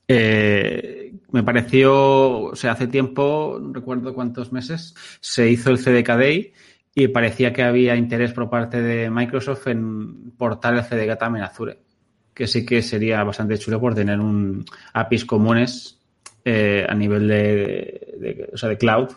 [0.09, 6.09] eh, me pareció, o sea, hace tiempo, no recuerdo cuántos meses, se hizo el CDK
[6.09, 6.53] Day
[6.95, 11.49] y parecía que había interés por parte de Microsoft en portar el CDK también a
[11.49, 11.87] Azure
[12.37, 14.63] que sí que sería bastante chulo por tener un
[14.93, 15.99] APIs comunes
[16.45, 19.09] eh, a nivel de, o sea, de cloud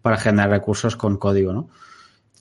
[0.00, 1.68] para generar recursos con código, ¿no?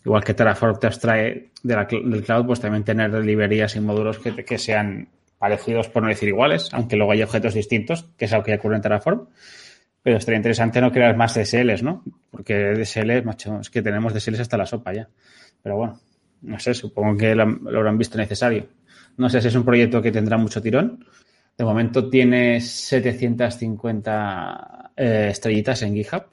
[0.05, 4.57] Igual que Terraform te abstrae del cloud, pues también tener librerías y módulos que, que
[4.57, 5.10] sean
[5.41, 8.75] parecidos, por no decir iguales, aunque luego hay objetos distintos, que es algo que ocurre
[8.75, 9.25] en Terraform.
[10.04, 12.04] Pero estaría interesante no crear más DSLs, ¿no?
[12.30, 15.10] Porque DSL, macho, es que tenemos DSLs hasta la sopa ya.
[15.63, 15.99] Pero bueno,
[16.43, 18.67] no sé, supongo que lo, lo habrán visto necesario.
[19.17, 21.04] No sé si es un proyecto que tendrá mucho tirón.
[21.58, 26.25] De momento tiene 750 eh, estrellitas en GitHub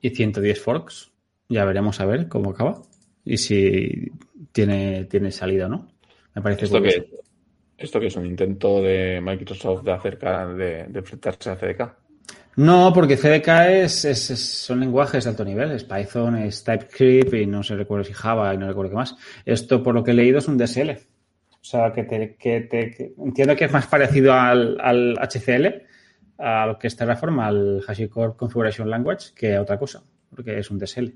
[0.00, 1.10] y 110 forks.
[1.48, 2.80] Ya veremos a ver cómo acaba
[3.24, 4.12] y si
[4.52, 5.88] tiene, tiene salida o no.
[6.36, 7.23] Me parece ¿Esto que,
[7.76, 11.94] ¿Esto que es un intento de Microsoft de acercar, de, de enfrentarse a CDK?
[12.56, 13.48] No, porque CDK
[13.82, 15.72] es, es- es- son lenguajes de alto nivel.
[15.72, 19.16] Es Python, es TypeScript y no sé recuerdo si Java y no recuerdo qué más.
[19.44, 20.90] Esto, por lo que he leído, es un DSL.
[20.90, 25.82] O sea, que, te, que te- que- entiendo que es más parecido al, al HCL,
[26.38, 30.70] a lo que es Terraform, al HashiCorp Configuration Language, que a otra cosa, porque es
[30.70, 31.12] un DSL.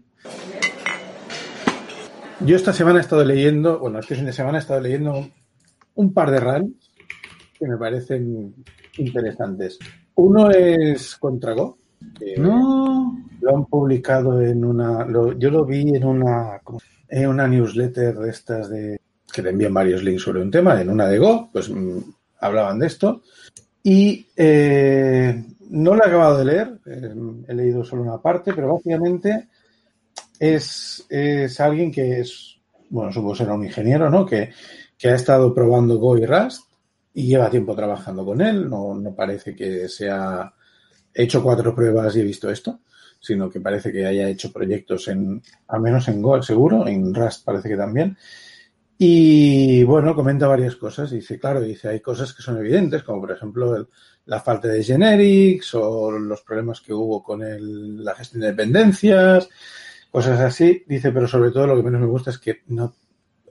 [2.40, 5.28] Yo esta semana he estado leyendo, bueno, este fin de semana he estado leyendo
[5.98, 6.92] un par de runs
[7.58, 8.54] que me parecen
[8.98, 9.78] interesantes.
[10.14, 11.76] Uno es contra Go.
[12.18, 13.16] que No.
[13.40, 15.04] Lo han publicado en una.
[15.04, 16.60] lo- yo lo vi en una,
[17.08, 19.00] en una newsletter de estas de.
[19.32, 20.80] que te envían varios links sobre un tema.
[20.80, 21.98] En una de Go, pues mm,
[22.40, 23.22] hablaban de esto.
[23.82, 27.14] Y eh, no lo he acabado de leer, eh,
[27.48, 29.48] he leído solo una parte, pero básicamente
[30.38, 32.56] es, es alguien que es.
[32.90, 34.24] bueno, supongo será un ingeniero, ¿no?
[34.26, 34.50] Que,
[34.98, 36.64] que ha estado probando Go y Rust
[37.14, 38.68] y lleva tiempo trabajando con él.
[38.68, 40.52] No, no parece que sea
[41.14, 42.80] he hecho cuatro pruebas y he visto esto,
[43.20, 47.44] sino que parece que haya hecho proyectos en, al menos en Go, seguro, en Rust
[47.44, 48.16] parece que también.
[49.00, 51.10] Y bueno, comenta varias cosas.
[51.10, 53.88] Dice, claro, dice, hay cosas que son evidentes, como por ejemplo
[54.26, 59.48] la falta de generics o los problemas que hubo con el- la gestión de dependencias,
[60.10, 60.84] cosas así.
[60.86, 62.94] Dice, pero sobre todo lo que menos me gusta es que no,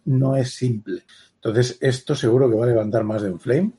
[0.06, 1.04] no es simple.
[1.48, 3.72] Entonces, esto seguro que va a levantar más de un flame,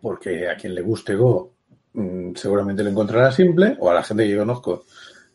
[0.00, 1.54] porque a quien le guste Go
[1.92, 4.84] mm, seguramente lo encontrará simple, o a la gente que yo conozco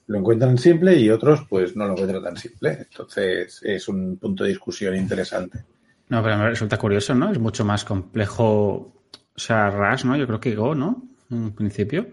[0.08, 2.80] lo encuentran simple y otros pues no lo encuentran tan simple.
[2.90, 5.64] Entonces, es un punto de discusión interesante.
[6.10, 7.32] No, pero me resulta curioso, ¿no?
[7.32, 8.44] Es mucho más complejo.
[8.44, 10.18] O sea, Rust, ¿no?
[10.18, 11.04] Yo creo que Go, ¿no?
[11.32, 12.08] En principio.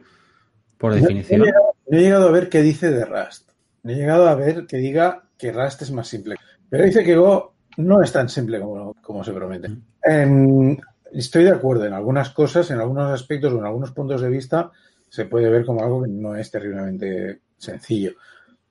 [0.78, 1.40] Por definición.
[1.40, 3.50] No, he llegado, no he llegado a ver qué dice de Rust.
[3.82, 6.36] No he llegado a ver que diga que Rust es más simple.
[6.68, 9.68] Pero dice que Go no es tan simple como, como se promete.
[10.02, 10.80] En-
[11.12, 14.70] estoy de acuerdo en algunas cosas, en algunos aspectos o en algunos puntos de vista
[15.08, 18.12] se puede ver como algo que no es terriblemente sencillo.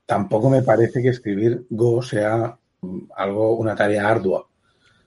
[0.05, 4.47] Tampoco me parece que escribir Go sea mm, algo, una tarea ardua.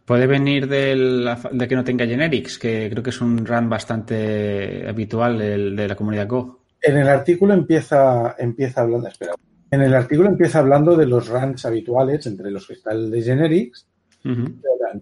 [0.04, 4.88] Puede venir del- de que no tenga generics, que creo que es un run bastante
[4.88, 6.60] habitual el de la comunidad Go.
[6.80, 9.34] En el artículo empieza, empieza hablando, espera,
[9.70, 13.22] en el artículo empieza hablando de los runs habituales, entre los que está el de
[13.22, 13.86] generics,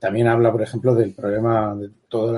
[0.01, 2.37] También habla, por ejemplo, del problema de todos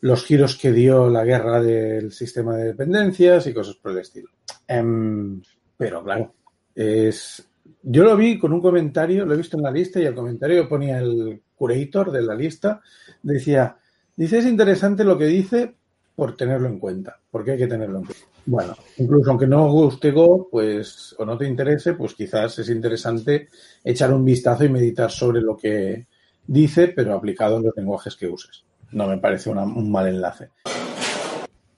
[0.00, 4.28] los giros que dio la guerra del sistema de dependencias y cosas por el estilo.
[4.66, 5.40] Em,
[5.76, 6.34] pero claro,
[6.74, 7.46] es.
[7.84, 10.68] Yo lo vi con un comentario, lo he visto en la lista y el comentario
[10.68, 12.80] ponía el curator de la lista
[13.22, 13.76] decía,
[14.16, 15.76] dice es interesante lo que dice
[16.14, 18.24] por tenerlo en cuenta, porque hay que tenerlo en cuenta.
[18.44, 23.48] Bueno, incluso aunque no guste Go, pues, o no te interese, pues quizás es interesante
[23.84, 26.06] echar un vistazo y meditar sobre lo que
[26.46, 28.64] dice, pero aplicado en los lenguajes que uses.
[28.90, 30.50] No me parece una- un mal enlace.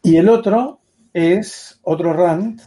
[0.03, 0.81] Y el otro
[1.13, 2.61] es otro rant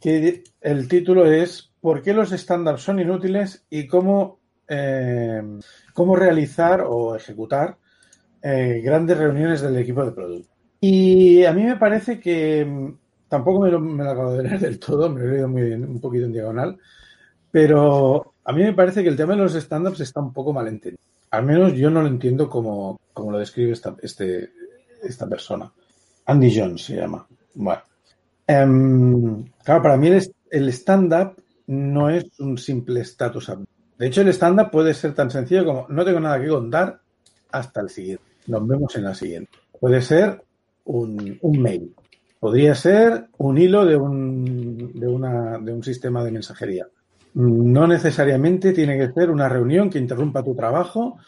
[0.00, 5.42] que el título es ¿Por qué los stand-ups son inútiles y cómo, eh,
[5.94, 7.78] cómo realizar o ejecutar
[8.42, 10.50] eh, grandes reuniones del equipo de producto?
[10.80, 12.94] Y a mí me parece que mm,
[13.28, 15.62] tampoco me lo, me lo acabo de leer del todo, me lo he leído muy
[15.62, 16.78] bien, un poquito en diagonal,
[17.50, 20.68] pero a mí me parece que el tema de los stand-ups está un poco mal
[20.68, 21.02] entendido.
[21.30, 24.50] Al menos yo no lo entiendo como, como lo describe esta, este,
[25.02, 25.70] esta persona.
[26.26, 27.26] Andy Jones se llama.
[27.54, 27.82] Bueno.
[28.46, 31.36] Em, claro, para mí el, el stand-up
[31.68, 33.70] no es un simple status update.
[33.96, 37.00] De hecho, el stand-up puede ser tan sencillo como no tengo nada que contar
[37.52, 38.24] hasta el siguiente.
[38.46, 39.52] Nos vemos en la siguiente.
[39.78, 40.42] Puede ser
[40.90, 41.94] un, mail.
[42.38, 46.88] Podría ser un hilo de un, de, una, de un sistema de mensajería.
[47.34, 51.18] No necesariamente tiene que ser una reunión que interrumpa tu trabajo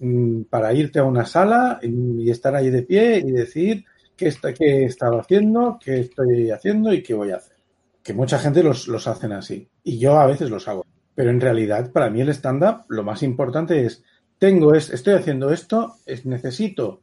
[0.00, 3.84] mm, para irte a una sala y estar ahí de pie y decir
[4.16, 7.56] qué, está, qué he estado haciendo, qué estoy haciendo y qué voy a hacer.
[8.02, 9.68] Que mucha gente los, los hacen así.
[9.82, 10.84] Y yo a veces los hago.
[11.14, 14.04] Pero en realidad, para mí el stand-up, lo más importante es,
[14.38, 17.00] tengo es, estoy haciendo esto, es, necesito,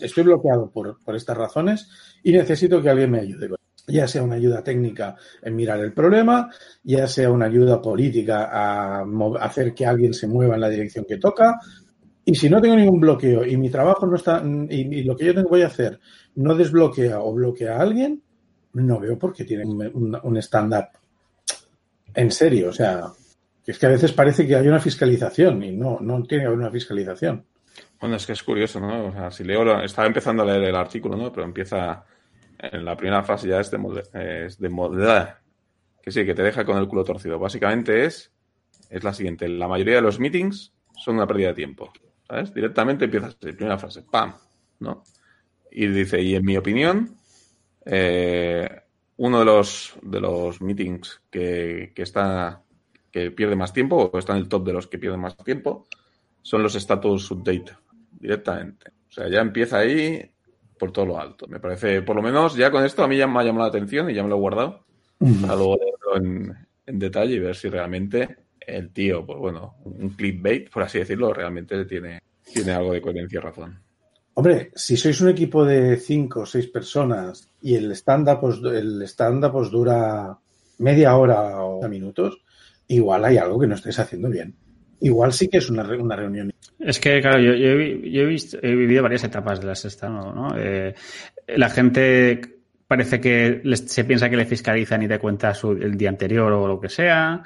[0.00, 1.88] estoy bloqueado por, por estas razones
[2.22, 3.48] y necesito que alguien me ayude
[3.90, 6.50] ya sea una ayuda técnica en mirar el problema,
[6.82, 9.04] ya sea una ayuda política a
[9.40, 11.58] hacer que alguien se mueva en la dirección que toca.
[12.24, 15.34] Y si no tengo ningún bloqueo y mi trabajo no está, y, lo que yo
[15.34, 15.98] tengo voy a hacer
[16.36, 18.22] no desbloquea o bloquea a alguien,
[18.74, 20.86] no veo por qué tiene un, un, stand-up
[22.14, 22.68] en serio.
[22.68, 23.12] O sea,
[23.66, 26.58] es que a veces parece que hay una fiscalización y no, no tiene que haber
[26.58, 27.44] una fiscalización.
[28.00, 29.06] Bueno, es que es curioso, ¿no?
[29.06, 31.30] O sea, si leo, estaba empezando a leer el artículo, ¿no?
[31.32, 32.04] Pero empieza
[32.58, 35.40] en la primera frase ya es de, es de modelar.
[36.02, 37.38] Que sí, que te deja con el culo torcido.
[37.38, 38.32] Básicamente es,
[38.88, 39.48] es la siguiente.
[39.48, 41.92] La mayoría de los meetings son una pérdida de tiempo.
[42.26, 42.54] ¿Sabes?
[42.54, 44.02] Directamente empiezas la primera frase.
[44.10, 44.34] ¡Pam!
[44.78, 45.02] ¿No?
[45.70, 47.16] Y dice, y en mi opinión,
[47.84, 48.68] eh,
[49.18, 52.62] uno de los, de los meetings que, que, está,
[53.10, 55.86] que pierde más tiempo, o está en el top de los que pierden más tiempo,
[56.50, 57.76] son los status update.
[58.18, 58.90] Directamente.
[59.08, 60.20] O sea, ya empieza ahí
[60.76, 61.46] por todo lo alto.
[61.46, 63.68] Me parece, por lo menos, ya con esto a mí ya me ha llamado la
[63.68, 64.84] atención y ya me lo he guardado.
[65.18, 66.56] Para luego leerlo en,
[66.86, 71.32] en, detalle y ver si realmente el tío, pues bueno, un clickbait, por así decirlo,
[71.32, 73.78] realmente tiene, tiene algo de coherencia y razón.
[74.34, 79.02] Hombre, si sois un equipo de cinco o seis personas y el stand-up os, el
[79.02, 80.36] stand os dura
[80.78, 82.42] media hora o minutos,
[82.88, 84.56] igual hay algo que no estáis haciendo bien.
[85.00, 86.52] Igual sí que es una, una reunión.
[86.78, 90.48] Es que, claro, yo, he, visto, he, vivido varias etapas de la sexta, ¿no?
[90.56, 90.94] Eh,
[91.48, 92.40] la gente
[92.86, 96.52] parece que les, se piensa que le fiscalizan y te cuenta su, el día anterior
[96.52, 97.42] o lo que sea.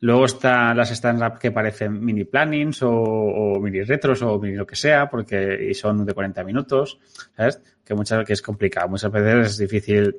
[0.00, 4.66] Luego están las stand-up que parecen mini plannings o, o, mini retros o mini lo
[4.66, 6.98] que sea, porque y son de 40 minutos,
[7.36, 7.60] ¿sabes?
[7.84, 8.88] Que muchas que es complicado.
[8.88, 10.16] Muchas veces es difícil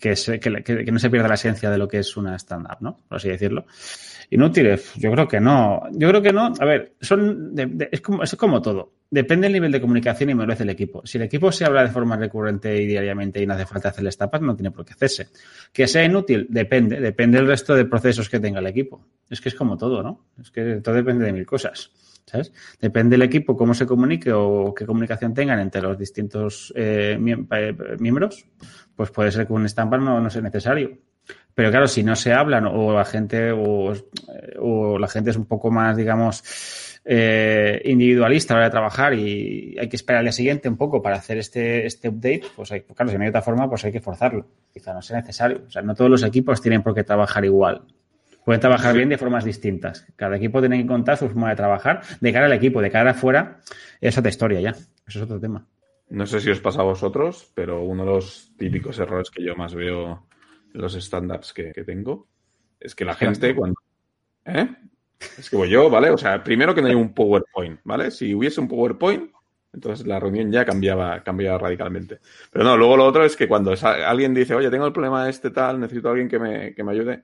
[0.00, 2.34] que, se- que, que- que no se pierda la esencia de lo que es una
[2.36, 2.98] stand-up, ¿no?
[3.08, 3.66] Por así decirlo.
[4.32, 5.82] Inútiles, yo creo que no.
[5.92, 6.52] Yo creo que no.
[6.58, 8.92] A ver, son de- es, como, es como todo.
[9.10, 11.02] Depende del nivel de comunicación y madurez del equipo.
[11.04, 14.16] Si el equipo se habla de forma recurrente y diariamente y no hace falta hacerles
[14.16, 15.28] tapas, no tiene por qué hacerse.
[15.72, 17.00] Que sea inútil, depende.
[17.00, 19.04] Depende del resto de procesos que tenga el equipo.
[19.28, 20.26] Es que es como todo, ¿no?
[20.40, 21.90] Es que todo depende de mil cosas.
[22.80, 27.96] Depende del equipo, cómo se comunique o qué comunicación tengan entre los distintos eh, eh,
[27.98, 28.46] miembros,
[28.94, 30.98] pues puede ser que un estampa no, no sea necesario.
[31.54, 33.92] Pero claro, si no se hablan o la gente o,
[34.58, 36.42] o la gente es un poco más, digamos,
[37.04, 40.76] eh, individualista a la hora de trabajar y hay que esperar al día siguiente un
[40.76, 43.84] poco para hacer este, este update, pues hay, claro, si no hay otra forma, pues
[43.84, 44.46] hay que forzarlo.
[44.72, 45.62] Quizá no sea necesario.
[45.66, 47.82] O sea, no todos los equipos tienen por qué trabajar igual.
[48.44, 50.06] Pueden trabajar bien de formas distintas.
[50.16, 53.10] Cada equipo tiene que contar su forma de trabajar de cara al equipo, de cara
[53.12, 53.60] afuera,
[54.00, 54.70] es otra historia ya.
[54.70, 55.66] Eso es otro tema.
[56.08, 59.54] No sé si os pasa a vosotros, pero uno de los típicos errores que yo
[59.54, 60.26] más veo
[60.74, 62.26] en los stand-ups que, que tengo
[62.80, 63.78] es que la gente cuando...
[64.44, 64.68] ¿Eh?
[65.38, 66.10] Es que voy yo, ¿vale?
[66.10, 68.10] O sea, primero que no hay un PowerPoint, ¿vale?
[68.10, 69.30] Si hubiese un PowerPoint,
[69.72, 72.20] entonces la reunión ya cambiaba, cambiaba radicalmente.
[72.50, 75.50] Pero no, luego lo otro es que cuando alguien dice, oye, tengo el problema este
[75.50, 77.22] tal, necesito a alguien que me, que me ayude,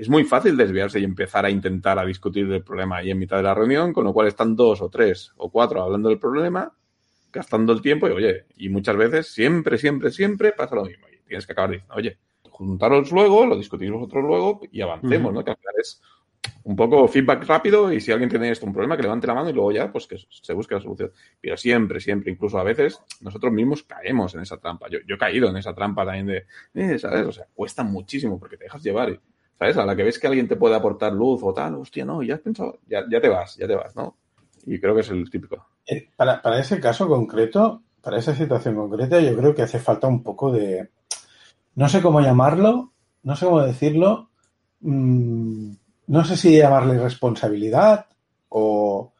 [0.00, 3.36] es muy fácil desviarse y empezar a intentar a discutir del problema ahí en mitad
[3.36, 6.72] de la reunión, con lo cual están dos o tres o cuatro hablando del problema,
[7.30, 11.06] gastando el tiempo y, oye, y muchas veces, siempre, siempre, siempre pasa lo mismo.
[11.08, 12.16] Y tienes que acabar diciendo, oye,
[12.48, 15.34] juntaros luego, lo discutís vosotros luego y avancemos.
[15.34, 15.44] ¿no?
[15.44, 16.00] Que al final es
[16.64, 19.50] un poco feedback rápido y si alguien tiene esto un problema, que levante la mano
[19.50, 21.12] y luego ya, pues que se busque la solución.
[21.42, 24.88] Pero siempre, siempre, incluso a veces, nosotros mismos caemos en esa trampa.
[24.88, 27.26] Yo, yo he caído en esa trampa también de, eh, ¿sabes?
[27.26, 29.10] O sea, cuesta muchísimo porque te dejas llevar.
[29.10, 29.20] y,
[29.60, 29.76] ¿Sabes?
[29.78, 32.34] A la que ves que alguien te puede aportar luz o tal, hostia, no, ya
[32.36, 34.16] has pensado, ya, ya te vas, ya te vas, ¿no?
[34.66, 35.66] Y creo que es el típico.
[35.86, 40.06] Eh, Para, para ese caso concreto, para esa situación concreta, yo creo que hace falta
[40.06, 40.90] un poco de.
[41.76, 42.92] No sé cómo llamarlo,
[43.24, 44.30] no sé cómo decirlo.
[44.80, 45.72] mm,
[46.08, 48.06] no sé si llamarle responsabilidad
[48.50, 49.12] o,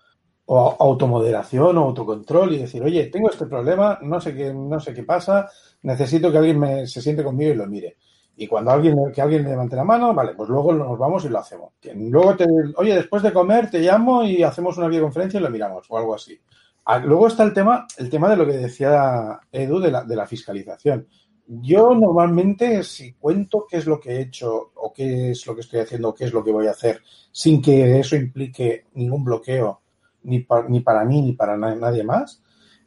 [0.47, 4.95] o automoderación o autocontrol y decir, oye, tengo este problema, no sé qué, no sé
[4.95, 5.49] qué pasa,
[5.83, 7.99] necesito que alguien me, se siente conmigo y lo mire.
[8.43, 11.39] Y cuando alguien, que alguien levante la mano, vale, pues luego nos vamos y lo
[11.39, 11.75] hacemos.
[11.95, 15.87] Luego te, oye, después de comer te llamo y hacemos una videoconferencia y lo miramos
[15.91, 16.41] o algo así.
[16.87, 20.17] Ah, Luego está el tema, el tema de lo que decía Edu de la, de
[20.17, 21.07] la fiscalización.
[21.47, 25.61] Yo normalmente, si cuento qué es lo que he hecho o qué es lo que
[25.61, 29.23] estoy haciendo o qué es lo que voy a hacer, sin que eso implique ningún
[29.23, 29.83] bloqueo
[30.23, 32.43] ni, pa- ni para mí ni para na- nadie más,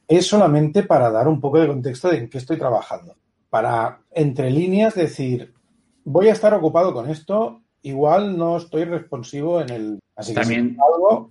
[0.07, 3.15] es solamente para dar un poco de contexto de en qué estoy trabajando.
[3.53, 5.53] Para, entre líneas, decir,
[6.05, 9.99] voy a estar ocupado con esto, igual no estoy responsivo en el...
[10.15, 11.29] Así que También- si algo,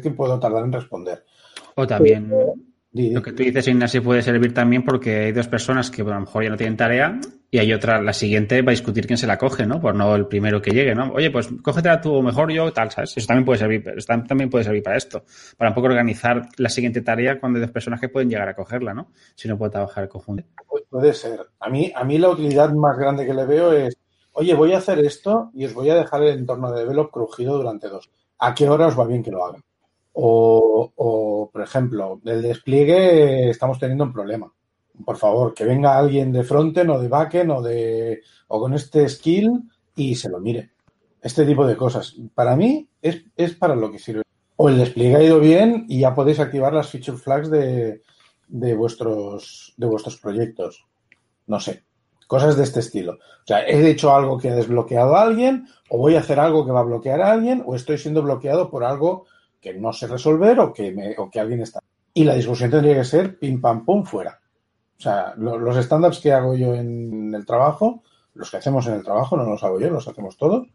[0.00, 1.24] que puedo tardar en responder.
[1.76, 2.28] O también
[3.12, 6.20] lo que tú dices, Ignacio, puede servir también porque hay dos personas que a lo
[6.20, 7.18] mejor ya no tienen tarea
[7.50, 9.80] y hay otra, la siguiente va a discutir quién se la coge, ¿no?
[9.80, 11.12] Por no el primero que llegue, ¿no?
[11.12, 13.16] Oye, pues cógetela tú o mejor yo, tal, ¿sabes?
[13.16, 15.24] Eso también puede servir, tam- también puede servir para esto.
[15.56, 18.54] Para un poco organizar la siguiente tarea cuando hay dos personas que pueden llegar a
[18.54, 19.10] cogerla, ¿no?
[19.34, 20.44] Si no puede trabajar conjunto.
[20.68, 21.40] Pu- Puede ser.
[21.58, 23.96] A mí, a mí la utilidad más grande que le veo es,
[24.34, 27.56] oye, voy a hacer esto y os voy a dejar el entorno de develop crujido
[27.56, 28.08] durante dos.
[28.38, 29.58] ¿A qué hora os va bien que lo haga?
[30.14, 34.52] O, o, por ejemplo, del despliegue estamos teniendo un problema.
[35.04, 39.08] Por favor, que venga alguien de frontend o de backend o de o con este
[39.08, 39.62] skill
[39.96, 40.70] y se lo mire.
[41.20, 42.14] Este tipo de cosas.
[42.34, 44.22] Para mí es, es para lo que sirve.
[44.56, 48.02] O el despliegue ha ido bien y ya podéis activar las feature flags de,
[48.46, 50.86] de vuestros, de vuestros proyectos.
[51.46, 51.82] No sé.
[52.26, 53.12] Cosas de este estilo.
[53.12, 56.64] O sea, he hecho algo que ha desbloqueado a alguien, o voy a hacer algo
[56.64, 59.26] que va a bloquear a alguien, o estoy siendo bloqueado por algo
[59.64, 61.80] que no sé resolver o que, me, o que alguien está.
[62.12, 64.38] Y la discusión tendría que ser pim pam pum fuera.
[64.98, 68.02] O sea, lo- los estándares que hago yo en el trabajo,
[68.34, 70.68] los que hacemos en el trabajo, no los hago yo, los hacemos todos,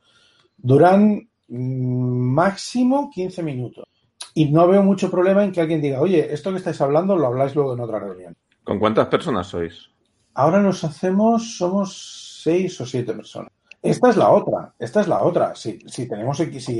[0.57, 3.85] duran mm, máximo 15 minutos.
[4.33, 7.27] Y no veo mucho problema en que alguien diga, oye, esto que estáis hablando lo
[7.27, 8.35] habláis luego en otra reunión.
[8.63, 9.89] ¿Con cuántas personas sois?
[10.33, 13.51] Ahora nos hacemos, somos seis o siete personas.
[13.81, 15.55] Esta es la otra, esta es la otra.
[15.55, 16.77] Si, si tenemos si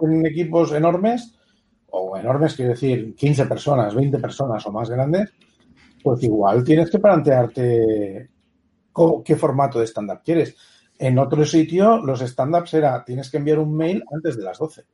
[0.00, 1.34] en equipos enormes,
[1.94, 5.32] o enormes quiero decir 15 personas, 20 personas o más grandes,
[6.02, 8.28] pues igual tienes que plantearte
[9.24, 10.56] qué formato de stand-up quieres.
[10.98, 14.84] En otro sitio, los stand-ups era, tienes que enviar un mail antes de las 12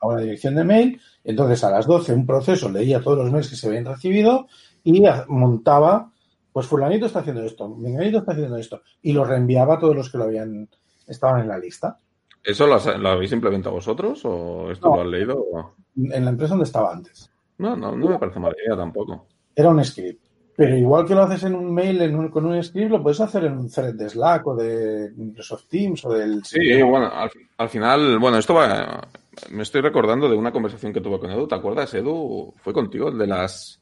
[0.00, 3.48] a una dirección de mail, entonces a las 12 un proceso leía todos los mails
[3.48, 4.46] que se habían recibido
[4.84, 6.12] y montaba,
[6.52, 10.10] pues fulanito está haciendo esto, menganito está haciendo esto, y lo reenviaba a todos los
[10.10, 10.68] que lo habían,
[11.06, 11.98] estaban en la lista.
[12.44, 14.96] ¿Eso lo, has- lo habéis implementado vosotros o esto No.
[14.96, 15.38] lo has leído?
[15.38, 17.30] o- En la empresa donde estaba antes.
[17.58, 19.26] No, no, no me parece mala idea tampoco.
[19.54, 20.24] Era un script.
[20.56, 23.20] Pero igual que lo haces en un mail en un- con un script, lo puedes
[23.20, 26.42] hacer en un thread de Slack o de Microsoft Teams o del...
[26.44, 29.06] Sí, bueno, al, al final, bueno, esto va.
[29.50, 31.46] Me estoy recordando de una conversación que tuve con Edu.
[31.46, 32.54] ¿Te acuerdas, Edu?
[32.56, 33.80] Fue contigo el de las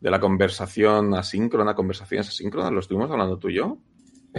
[0.00, 2.72] de la conversación asíncrona, conversaciones asíncronas.
[2.72, 3.76] ¿Lo estuvimos hablando tú y yo?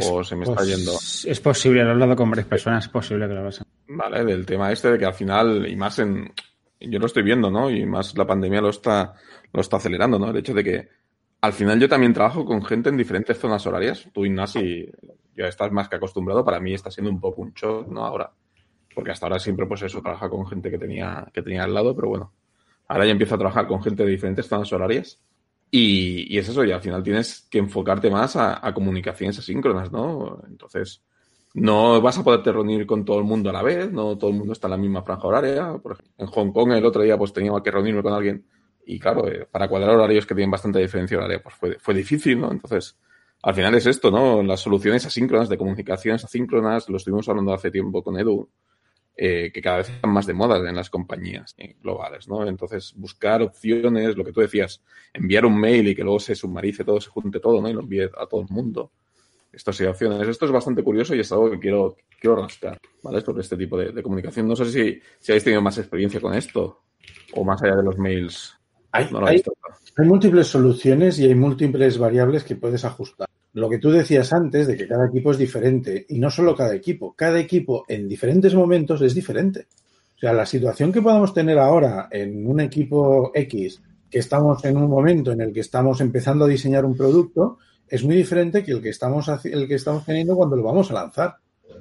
[0.09, 0.91] ¿O se me está Pues, yendo?
[1.31, 3.63] Es posible, lo he hablado con varias personas, es posible que lo hagas.
[3.87, 6.31] Vale, del tema este de que al final, y más en.
[6.89, 7.69] Yo lo estoy viendo, ¿no?
[7.69, 9.13] Y más la pandemia lo está,
[9.51, 10.29] lo está acelerando, ¿no?
[10.29, 10.89] El hecho de que
[11.41, 14.07] al final yo también trabajo con gente en diferentes zonas horarias.
[14.13, 14.89] Tú, Ignasi,
[15.35, 16.43] ya estás más que acostumbrado.
[16.43, 18.05] Para mí está siendo un poco un shock, ¿no?
[18.05, 18.31] Ahora.
[18.93, 21.95] Porque hasta ahora siempre, pues eso, trabaja con gente que tenía, que tenía al lado,
[21.95, 22.33] pero bueno.
[22.87, 25.19] Ahora ya empiezo a trabajar con gente de diferentes zonas horarias.
[25.69, 29.91] Y, y es eso, y al final tienes que enfocarte más a, a comunicaciones asíncronas,
[29.91, 30.41] ¿no?
[30.47, 31.03] Entonces,
[31.55, 34.35] no vas a poderte reunir con todo el mundo a la vez, no todo el
[34.35, 35.77] mundo está en la misma franja horaria.
[35.81, 38.45] Por ejemplo, en Hong Kong el otro día pues tenía que reunirme con alguien
[38.85, 42.41] y claro, eh, para cuadrar horarios que tienen bastante diferencia horaria, pues fue, fue difícil,
[42.41, 42.51] ¿no?
[42.51, 42.97] Entonces,
[43.41, 44.43] al final es esto, ¿no?
[44.43, 48.49] Las soluciones asíncronas, de comunicaciones asíncronas, lo estuvimos hablando hace tiempo con Edu,
[49.15, 52.45] eh, que cada vez están más de moda en las compañías eh, globales, ¿no?
[52.45, 54.83] Entonces, buscar opciones, lo que tú decías,
[55.13, 57.69] enviar un mail y que luego se sumarice todo, se junte todo, ¿no?
[57.69, 58.91] Y lo envíe a todo el mundo.
[59.55, 60.27] Estas opciones.
[60.27, 63.21] Esto es bastante curioso y es algo que quiero, quiero rascar, ¿vale?
[63.21, 64.47] Sobre este tipo de, de comunicación.
[64.47, 66.81] No sé si, si habéis tenido más experiencia con esto
[67.33, 68.53] o más allá de los mails.
[68.91, 69.75] Hay, No lo hay- habéis tocado.
[69.97, 73.27] hay múltiples soluciones y hay múltiples variables que puedes ajustar.
[73.53, 76.75] Lo que tú decías antes de que cada equipo es diferente y no solo cada
[76.75, 79.67] equipo, cada equipo en diferentes momentos es diferente.
[80.15, 84.75] O sea, la situación que podamos tener ahora en un equipo X, que estamos en
[84.77, 87.57] un momento en el que estamos empezando a diseñar un producto,
[87.87, 90.95] es muy diferente que el que estamos, el que estamos teniendo cuando lo vamos a
[90.95, 91.35] lanzar.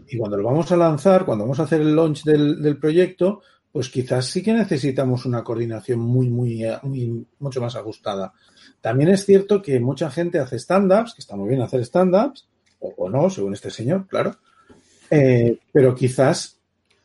[0.09, 3.43] Y cuando lo vamos a lanzar, cuando vamos a hacer el launch del, del proyecto,
[3.75, 8.33] pues quizás sí que necesitamos una coordinación muy, muy, muy, mucho más ajustada.
[8.81, 12.47] También es cierto que mucha gente hace stand-ups, que está muy bien hacer stand-ups,
[12.79, 14.37] o, no, según este señor, claro,
[15.11, 16.61] eh, pero quizás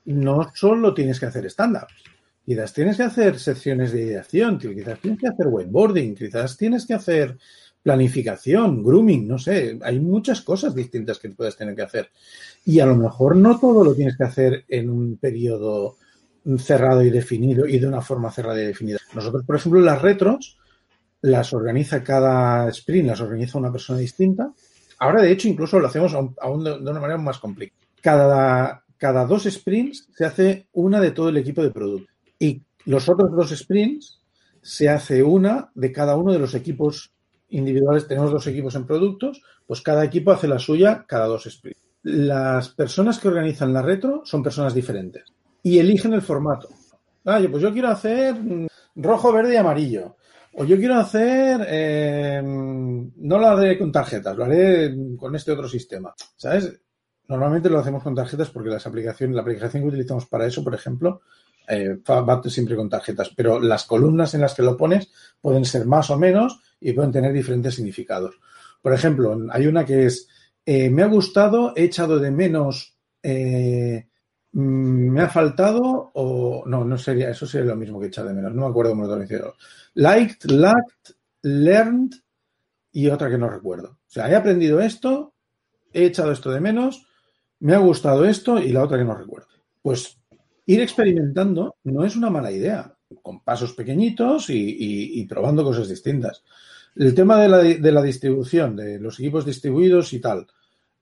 [0.06, 2.04] no solo tienes que hacer stand-ups,
[2.46, 6.94] quizás tienes que hacer secciones de ideación, quizás tienes que hacer whiteboarding, quizás tienes que
[6.94, 7.36] hacer
[7.82, 12.10] planificación, grooming, no sé, hay muchas cosas distintas que puedes tener que hacer.
[12.66, 15.96] Y a lo mejor no todo lo tienes que hacer en un periodo
[16.58, 19.00] cerrado y definido y de una forma cerrada y definida.
[19.14, 20.58] Nosotros, por ejemplo, las retros
[21.22, 24.54] las organiza cada sprint, las organiza una persona distinta.
[25.00, 27.80] Ahora, de hecho, incluso lo hacemos aún, de una manera más complicada.
[28.02, 32.12] Cada, cada dos sprints se hace una de todo el equipo de producto.
[32.38, 34.22] Y los otros dos sprints
[34.62, 37.14] se hace una de cada uno de los equipos
[37.50, 38.08] individuales.
[38.08, 41.82] Tenemos dos equipos en productos, pues cada equipo hace la suya cada dos sprints.
[42.04, 45.24] Las personas que organizan la retro son personas diferentes
[45.64, 46.70] y eligen el formato.
[47.26, 50.16] Ah, yo, pues yo quiero hacer mm, rojo, verde y amarillo.
[50.54, 55.68] O yo quiero hacer, eh, no lo haré con tarjetas, lo haré con este otro
[55.68, 56.14] sistema.
[56.36, 56.82] ¿Sabes?
[57.28, 60.74] Normalmente lo hacemos con tarjetas porque las aplicaciones, la aplicación que utilizamos para eso, por
[60.74, 61.22] ejemplo,
[61.70, 62.00] eh,
[62.46, 63.32] siempre con tarjetas.
[63.36, 65.10] Pero las columnas en las que lo pones
[65.40, 68.40] pueden ser más o menos y pueden tener diferentes significados.
[68.82, 70.28] Por ejemplo, hay una que es,
[70.66, 74.08] eh, me ha gustado, he echado de menos, eh,
[74.52, 78.54] me ha faltado o no, no sería, eso sería lo mismo que echar de menos,
[78.54, 79.52] no me acuerdo cómo lo traducieron.
[79.96, 82.14] Liked, lacked, learned
[82.92, 83.90] y otra que no recuerdo.
[83.90, 85.34] O sea, he aprendido esto,
[85.94, 87.06] he echado esto de menos,
[87.60, 89.50] me ha gustado esto y la otra que no recuerdo.
[89.82, 90.19] Pues
[90.70, 96.44] ir experimentando no es una mala idea, con pasos pequeñitos y, probando cosas distintas.
[96.96, 100.46] El tema de la, de la, distribución, de los equipos distribuidos y tal,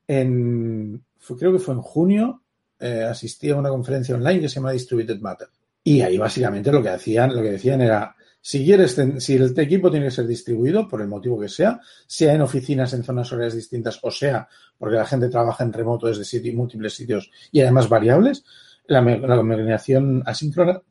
[0.07, 2.43] en, fue, creo que fue en junio,
[2.80, 5.49] eh, asistí a una conferencia online que se llama Distributed Matter.
[5.84, 9.91] Y ahí básicamente lo que hacían, lo que decían era, si quieres, si el equipo
[9.91, 13.55] tiene que ser distribuido, por el motivo que sea, sea en oficinas en zonas horarias
[13.55, 14.47] distintas, o sea,
[14.78, 18.45] porque la gente trabaja en remoto desde múltiples sitios y además variables,
[18.88, 20.82] la, la comunicación asíncrona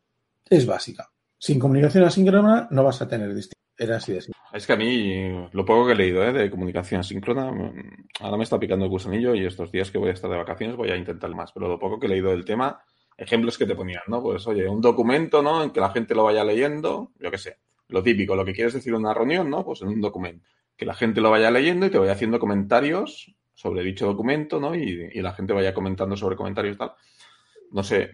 [0.48, 1.10] es básica.
[1.38, 3.56] Sin comunicación asíncrona no vas a tener distinto.
[3.78, 4.40] Era así de simple.
[4.52, 6.32] Es que a mí, lo poco que he leído ¿eh?
[6.32, 7.52] de comunicación asíncrona,
[8.20, 10.76] ahora me está picando el gusanillo y estos días que voy a estar de vacaciones
[10.76, 11.52] voy a intentar más.
[11.52, 12.80] Pero lo poco que he leído del tema,
[13.18, 14.22] ejemplos que te ponían, ¿no?
[14.22, 15.62] Pues oye, un documento, ¿no?
[15.62, 18.72] En que la gente lo vaya leyendo, yo qué sé, lo típico, lo que quieres
[18.72, 19.62] decir en una reunión, ¿no?
[19.62, 20.48] Pues en un documento.
[20.74, 24.74] Que la gente lo vaya leyendo y te vaya haciendo comentarios sobre dicho documento, ¿no?
[24.74, 26.92] Y, y la gente vaya comentando sobre comentarios y tal.
[27.72, 28.10] No sé,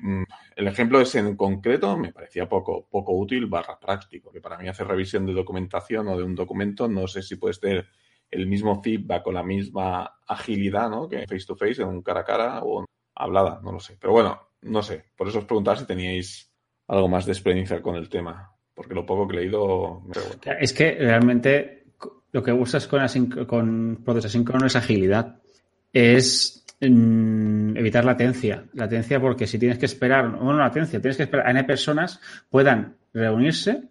[0.56, 4.68] el ejemplo ese en concreto me parecía poco, poco útil barra práctico, que para mí
[4.68, 7.86] hacer revisión de documentación o de un documento no sé si puedes tener
[8.30, 11.08] el mismo feedback o la misma agilidad, ¿no?
[11.08, 12.84] Que face to face, en un cara a cara o
[13.14, 13.96] hablada, no lo sé.
[14.00, 15.04] Pero bueno, no sé.
[15.16, 16.50] Por eso os preguntaba si teníais
[16.88, 20.14] algo más de experiencia con el tema, porque lo poco que he leído me.
[20.60, 21.84] Es que realmente
[22.32, 23.06] lo que buscas con,
[23.46, 25.42] con procesos asíncronos es agilidad.
[25.92, 28.64] Es mm, evitar latencia.
[28.74, 32.20] Latencia porque si tienes que esperar, no latencia, tienes que esperar a N personas
[32.50, 33.84] puedan reunirse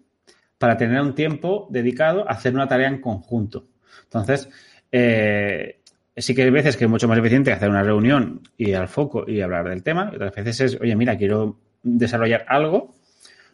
[0.58, 3.66] para tener un tiempo dedicado a hacer una tarea en conjunto.
[4.04, 4.50] Entonces,
[4.92, 5.80] eh,
[6.16, 9.24] sí que hay veces que es mucho más eficiente hacer una reunión y al foco
[9.28, 10.10] y hablar del tema.
[10.12, 12.94] Y otras veces es, oye, mira, quiero desarrollar algo,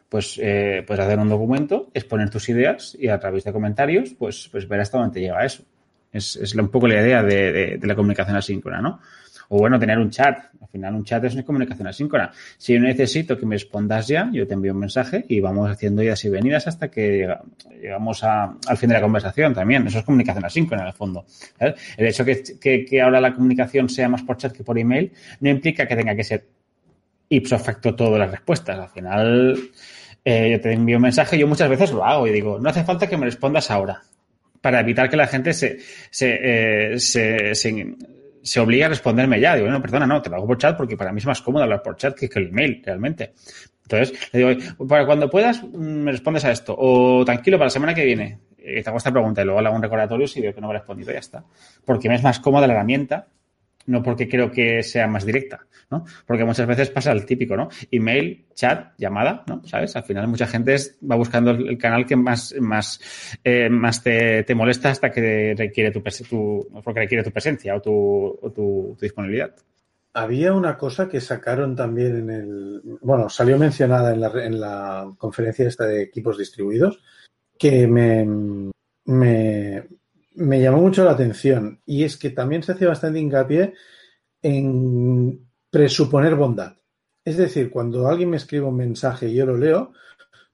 [0.09, 4.49] pues eh, puedes hacer un documento, exponer tus ideas y a través de comentarios, pues,
[4.51, 5.63] pues ver hasta dónde te llega eso.
[6.11, 8.99] Es, es un poco la idea de, de- de la comunicación asíncrona, ¿no?
[9.49, 10.37] O bueno, tener un chat.
[10.61, 12.31] Al final un chat es una comunicación asíncrona.
[12.57, 16.03] Si yo necesito que me respondas ya, yo te envío un mensaje y vamos haciendo
[16.03, 17.41] idas y venidas hasta que llega-
[17.81, 19.87] llegamos al fin de la conversación también.
[19.87, 21.25] Eso es comunicación asíncrona en el fondo.
[21.59, 25.49] El hecho que, que, ahora la comunicación sea más por chat que por email no
[25.49, 26.45] implica que tenga que ser
[27.29, 28.77] ipso facto todas las respuestas.
[28.79, 29.57] Al final,
[30.25, 32.83] eh, yo te envío un mensaje, yo muchas veces lo hago y digo, no hace
[32.83, 34.01] falta que me respondas ahora,
[34.61, 35.77] para evitar que la gente se,
[36.09, 36.99] se, eh,
[38.47, 39.55] se obligue a responderme ya.
[39.55, 41.63] Digo, no, perdona, no, te lo hago por chat porque para mí es más cómodo
[41.63, 43.33] hablar por chat que, que el email, realmente.
[43.83, 46.75] Entonces, le digo, para cuando puedas, mm, me respondes a esto.
[46.77, 48.39] O tranquilo, para la semana que viene.
[48.57, 50.67] Eh, te hago esta pregunta y luego le hago un recordatorio si veo que no
[50.67, 51.43] me ha respondido, ya está.
[51.85, 53.27] Porque me es más cómoda la herramienta
[53.87, 56.05] no porque creo que sea más directa, ¿no?
[56.25, 57.69] Porque muchas veces pasa el típico, ¿no?
[57.89, 59.63] Email, chat, llamada, ¿no?
[59.65, 59.95] ¿Sabes?
[59.95, 60.75] Al final mucha gente
[61.09, 63.01] va buscando el, canal que más, más,
[63.43, 67.81] eh, más te, te molesta hasta que requiere tu, tu, porque requiere tu presencia o
[67.81, 69.55] tu, o tu disponibilidad.
[70.13, 72.81] Había una cosa que sacaron también en el.
[73.01, 76.99] Bueno, salió mencionada en la, en la conferencia esta de equipos distribuidos
[77.57, 78.25] que me,
[79.05, 79.87] me,
[80.37, 81.81] me llamó mucho la atención.
[81.85, 83.73] Y es que también se hace bastante hincapié
[84.41, 86.77] en presuponer bondad.
[87.25, 89.91] Es decir, cuando alguien me escribe un mensaje y yo lo leo,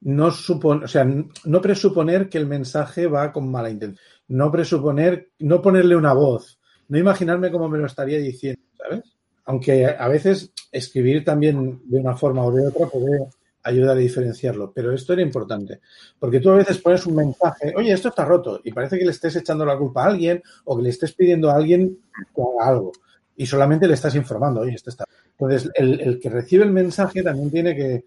[0.02, 4.00] no supon, o sea, no presuponer que el mensaje va con mala intención.
[4.28, 9.04] No presuponer, no ponerle una voz, no imaginarme cómo me lo estaría diciendo, ¿sabes?
[9.46, 13.20] Aunque a veces escribir también de una forma o de otra puede
[13.64, 15.80] ayudar a diferenciarlo, pero esto era importante,
[16.20, 19.12] porque tú a veces pones un mensaje, oye, esto está roto, y parece que le
[19.12, 21.98] estés echando la culpa a alguien o que le estés pidiendo a alguien
[22.36, 22.92] que haga algo,
[23.36, 25.06] y solamente le estás informando, oye, esto está.
[25.32, 28.06] Entonces, el, el que recibe el mensaje también tiene que,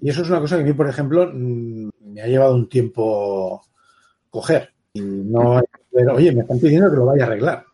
[0.00, 2.68] y eso es una cosa que a mí, por ejemplo, mm, me ha llevado un
[2.68, 3.62] tiempo
[4.30, 7.64] coger, y no, pero, oye, me están pidiendo que lo vaya a arreglar,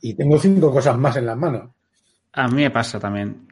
[0.00, 1.70] y tengo cinco cosas más en las manos.
[2.32, 3.51] A mí me pasa también.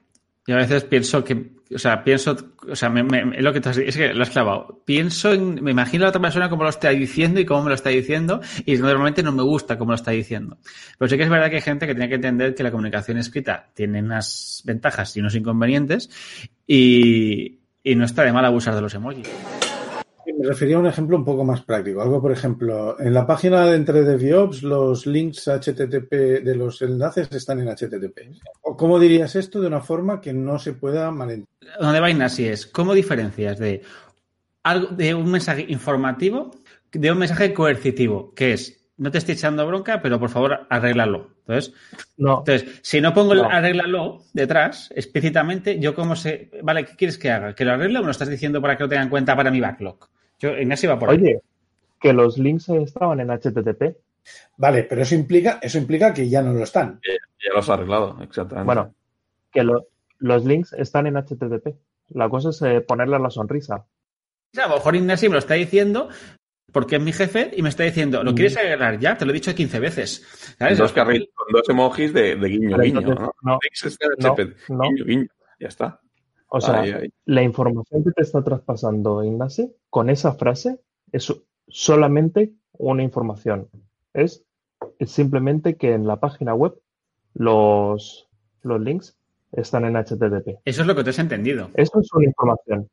[0.50, 2.36] Yo a veces pienso que, o sea, pienso,
[2.68, 3.02] o sea, me,
[3.36, 4.82] es lo que tú has es que lo has clavado.
[4.84, 7.68] Pienso en, me imagino a la otra persona cómo lo está diciendo y cómo me
[7.68, 10.58] lo está diciendo y normalmente no me gusta cómo lo está diciendo.
[10.98, 13.18] Pero sí que es verdad que hay gente que tiene que entender que la comunicación
[13.18, 16.10] escrita tiene unas ventajas y unos inconvenientes
[16.66, 19.28] y no está de mal abusar de los emojis.
[20.40, 22.00] Me refería a un ejemplo un poco más práctico.
[22.00, 26.10] Algo, por ejemplo, en la página de entre DevOps, los links HTTP
[26.42, 28.40] de los enlaces están en HTTP.
[28.62, 31.76] ¿O ¿Cómo dirías esto de una forma que no se pueda malentender?
[31.78, 33.82] Donde va Ignasi es, ¿cómo diferencias de,
[34.62, 36.52] algo, de un mensaje informativo
[36.90, 38.32] de un mensaje coercitivo?
[38.34, 41.34] Que es, no te estoy echando bronca, pero por favor, arréglalo.
[41.40, 41.74] Entonces,
[42.16, 43.50] No, entonces si no pongo el No.
[43.50, 47.54] arréglalo detrás, explícitamente, yo como sé, vale, ¿qué quieres que haga?
[47.54, 49.50] ¿Que lo arregle o me lo estás diciendo para que lo tenga en cuenta para
[49.50, 50.08] mi backlog?
[50.40, 51.16] Yo, Ignasi va por ahí.
[51.18, 51.40] oye,
[52.00, 53.96] que los links estaban en HTTP.
[54.56, 57.00] Vale, pero eso implica, eso implica que ya no lo están.
[57.06, 58.66] Ya lo has arreglado, exactamente.
[58.66, 58.94] Bueno,
[59.52, 59.86] que lo-
[60.18, 61.74] los links están en HTTP.
[62.10, 63.76] La cosa es eh, ponerle la sonrisa.
[63.76, 63.86] O
[64.52, 66.08] sea, a lo mejor Ignasi me lo está diciendo
[66.72, 68.34] porque es mi jefe y me está diciendo, ¿lo Mm.
[68.34, 69.16] quieres arreglar ya?
[69.16, 70.20] Te lo he dicho 15 veces.
[70.58, 70.78] Con ¿Sabes?
[70.78, 73.34] dos, carri- con dos emojis de, de guiño, guiño, ¿no?
[73.42, 73.58] no.
[74.68, 75.26] Guiño, guiño.
[75.58, 76.00] Ya está.
[76.52, 76.84] O sea,
[77.26, 80.80] la información que te está traspasando Ignacio con esa frase
[81.12, 81.32] es
[81.68, 83.68] solamente una información.
[84.12, 84.44] Es,
[84.98, 86.74] es simplemente que en la página web
[87.34, 88.28] los,
[88.62, 89.16] los links
[89.52, 90.58] están en HTTP.
[90.64, 91.70] Eso es lo que tú has entendido.
[91.74, 92.88] Eso es una información.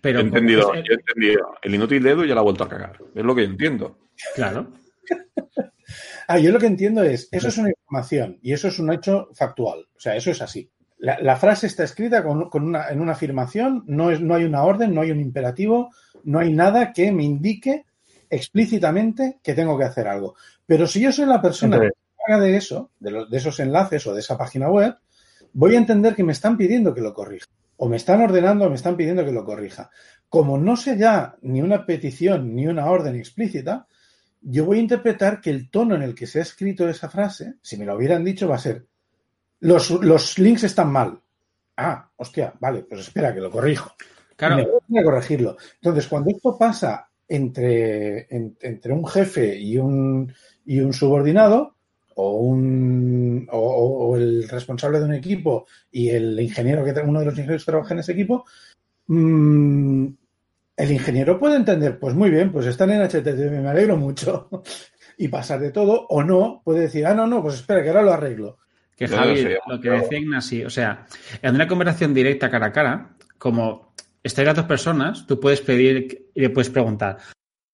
[0.00, 1.54] Pero He entendido, como es- yo he entendido.
[1.62, 2.98] El inútil dedo ya lo ha vuelto a cagar.
[3.14, 3.98] Es lo que yo entiendo.
[4.34, 4.68] Claro.
[6.26, 9.28] Ah, yo lo que entiendo es, eso es una información y eso es un hecho
[9.34, 9.86] factual.
[9.94, 10.70] O sea, eso es así.
[11.04, 14.44] La, la frase está escrita con, con una, en una afirmación, no, es, no hay
[14.44, 15.90] una orden, no hay un imperativo,
[16.24, 17.84] no hay nada que me indique
[18.30, 20.34] explícitamente que tengo que hacer algo.
[20.66, 23.58] Pero si yo soy la persona Entonces, que haga de eso, de, los- de esos
[23.60, 24.96] enlaces o de esa página web,
[25.52, 27.46] voy a entender que me están pidiendo que lo corrija.
[27.76, 29.90] O me están ordenando o me están pidiendo que lo corrija.
[30.28, 33.86] Como no sé ya ni una petición ni una orden explícita,
[34.40, 37.54] yo voy a interpretar que el tono en el que se ha escrito esa frase,
[37.62, 38.86] si me lo hubieran dicho, va a ser,
[39.64, 41.18] los, los links están mal.
[41.76, 43.94] Ah, hostia, vale, pues espera, que lo corrijo.
[43.98, 44.02] Y
[44.32, 44.80] me Claro.
[44.88, 45.56] voy a corregirlo.
[45.76, 50.32] Entonces, cuando esto pasa entre, en- entre un jefe y un,
[50.66, 51.76] y un subordinado
[52.16, 57.34] o, un, o, el responsable de un equipo y el ingeniero que uno de los
[57.34, 58.44] ingenieros que trabaja en ese equipo,
[59.08, 60.06] mm,
[60.76, 64.48] el ingeniero puede entender, pues muy bien, pues están en HTTP, me alegro mucho,
[65.18, 68.02] y pasar de todo, o no, puede decir, ah, no, no, pues espera, que ahora
[68.02, 68.58] lo arreglo.
[68.96, 71.06] Que Yo Javi, sé, lo que decía Ignasi, o sea,
[71.42, 73.92] en una conversación directa cara a cara, como
[74.22, 77.18] estáis las dos personas, tú puedes pedir y le puedes preguntar,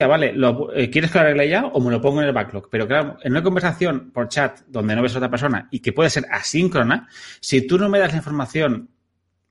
[0.01, 2.33] "Ya, vale, lo- eh, ¿quieres que lo arregle ya o me lo pongo en el
[2.33, 2.69] backlog?
[2.71, 5.93] Pero claro, en una conversación por chat donde no ves a otra persona y que
[5.93, 7.07] puede ser asíncrona,
[7.41, 8.89] si tú no me das la información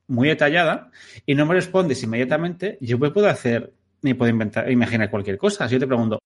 [0.07, 0.89] muy detallada
[1.25, 5.67] y no me respondes inmediatamente, yo me puedo hacer, me puedo inventar, imaginar cualquier cosa.
[5.67, 6.17] Si yo te pregunto,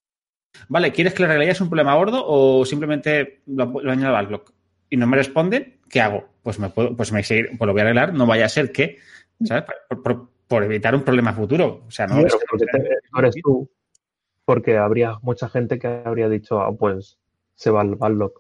[0.70, 4.24] vale, ¿quieres que la realidad es un problema gordo o simplemente lo, lo añado al
[4.28, 4.54] backlog?
[4.94, 6.24] Y no me responde, ¿qué hago?
[6.44, 8.72] Pues me puedo, pues me seguir, pues lo voy a arreglar, no vaya a ser
[8.72, 9.00] que,
[9.44, 9.64] ¿sabes?
[9.90, 11.84] Por, por- por evitar un problema futuro.
[11.88, 12.18] O sea, no.
[12.22, 13.68] Pero porque te- no eres tú,
[14.46, 17.18] porque habría mucha gente que habría dicho, ah, pues
[17.56, 18.34] se va al backlog.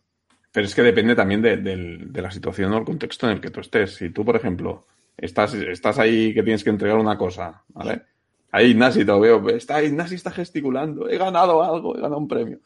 [0.52, 3.50] Pero es que depende también de, de la situación o el contexto en el que
[3.50, 3.96] tú estés.
[3.96, 4.86] Si tú, por ejemplo,
[5.18, 8.04] estás, estás ahí que tienes que entregar una cosa, ¿vale?
[8.52, 12.28] Ahí Ignasi te lo veo, está, Ignasi está gesticulando, he ganado algo, he ganado un
[12.28, 12.60] premio.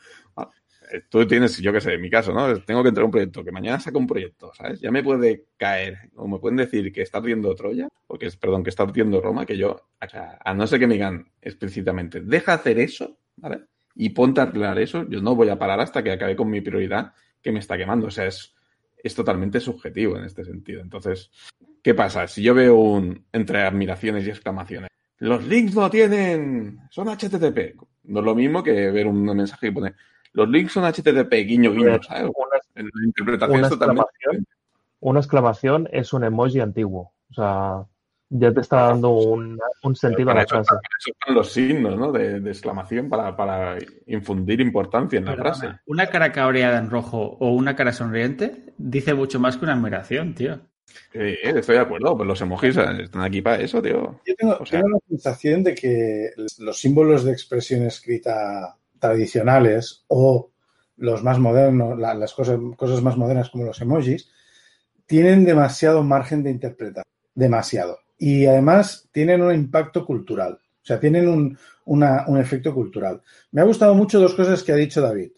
[0.92, 2.58] Eh, Tú tienes, yo qué sé, en mi caso, ¿no?
[2.62, 4.80] Tengo que entregar un proyecto, que mañana saco un proyecto, ¿sabes?
[4.80, 8.64] Ya me puede caer, o me pueden decir que está ardiendo Troya, o que perdón,
[8.64, 12.22] que está ardiendo Roma, que yo, o sea, a no ser que me digan explícitamente,
[12.22, 13.62] deja hacer eso, ¿vale?
[13.96, 16.62] Y ponte a arreglar eso, yo no voy a parar hasta que acabe con mi
[16.62, 18.08] prioridad que me está quemando.
[18.08, 18.54] O sea, es,
[18.96, 20.82] es totalmente subjetivo en este sentido.
[20.82, 21.32] Entonces,
[21.82, 22.28] ¿qué pasa?
[22.28, 27.76] Si yo veo un entre admiraciones y exclamaciones, los links no tienen, son HTTP.
[28.04, 29.96] No es lo mismo que ver un mensaje que pone,
[30.38, 32.24] los links son HTTP, guiño, guiño, ¿sabes?
[32.24, 34.48] Una, En la interpretación una es totalmente exclamación.
[35.02, 37.12] una exclamación es un emoji antiguo.
[37.30, 37.86] O sea,
[38.30, 40.68] ya te está dando un, un sentido a la eso, frase.
[40.70, 42.12] para eso están los signos ¿no?
[42.12, 45.76] de, de exclamación para, para infundir importancia en la Perdona, frase.
[45.88, 50.34] Una cara cabreada en rojo o una cara sonriente dice mucho más que una admiración,
[50.36, 50.60] tío.
[51.14, 54.20] Eh, estoy de acuerdo, pues los emojis están aquí para eso, tío.
[54.26, 56.30] Yo tengo, O sea- tengo la sensación de que
[56.60, 60.52] los símbolos de expresión escrita tradicionales o
[60.98, 64.30] los más modernos, la- las cosas, cosas más modernas como los emojis,
[65.06, 67.04] tienen demasiado margen de interpretación.
[67.36, 68.00] Demasiado.
[68.18, 70.54] Y además tienen un impacto cultural.
[70.54, 73.22] O sea, tienen un, un efecto cultural.
[73.52, 75.32] Me ha gustado mucho dos cosas que ha dicho David,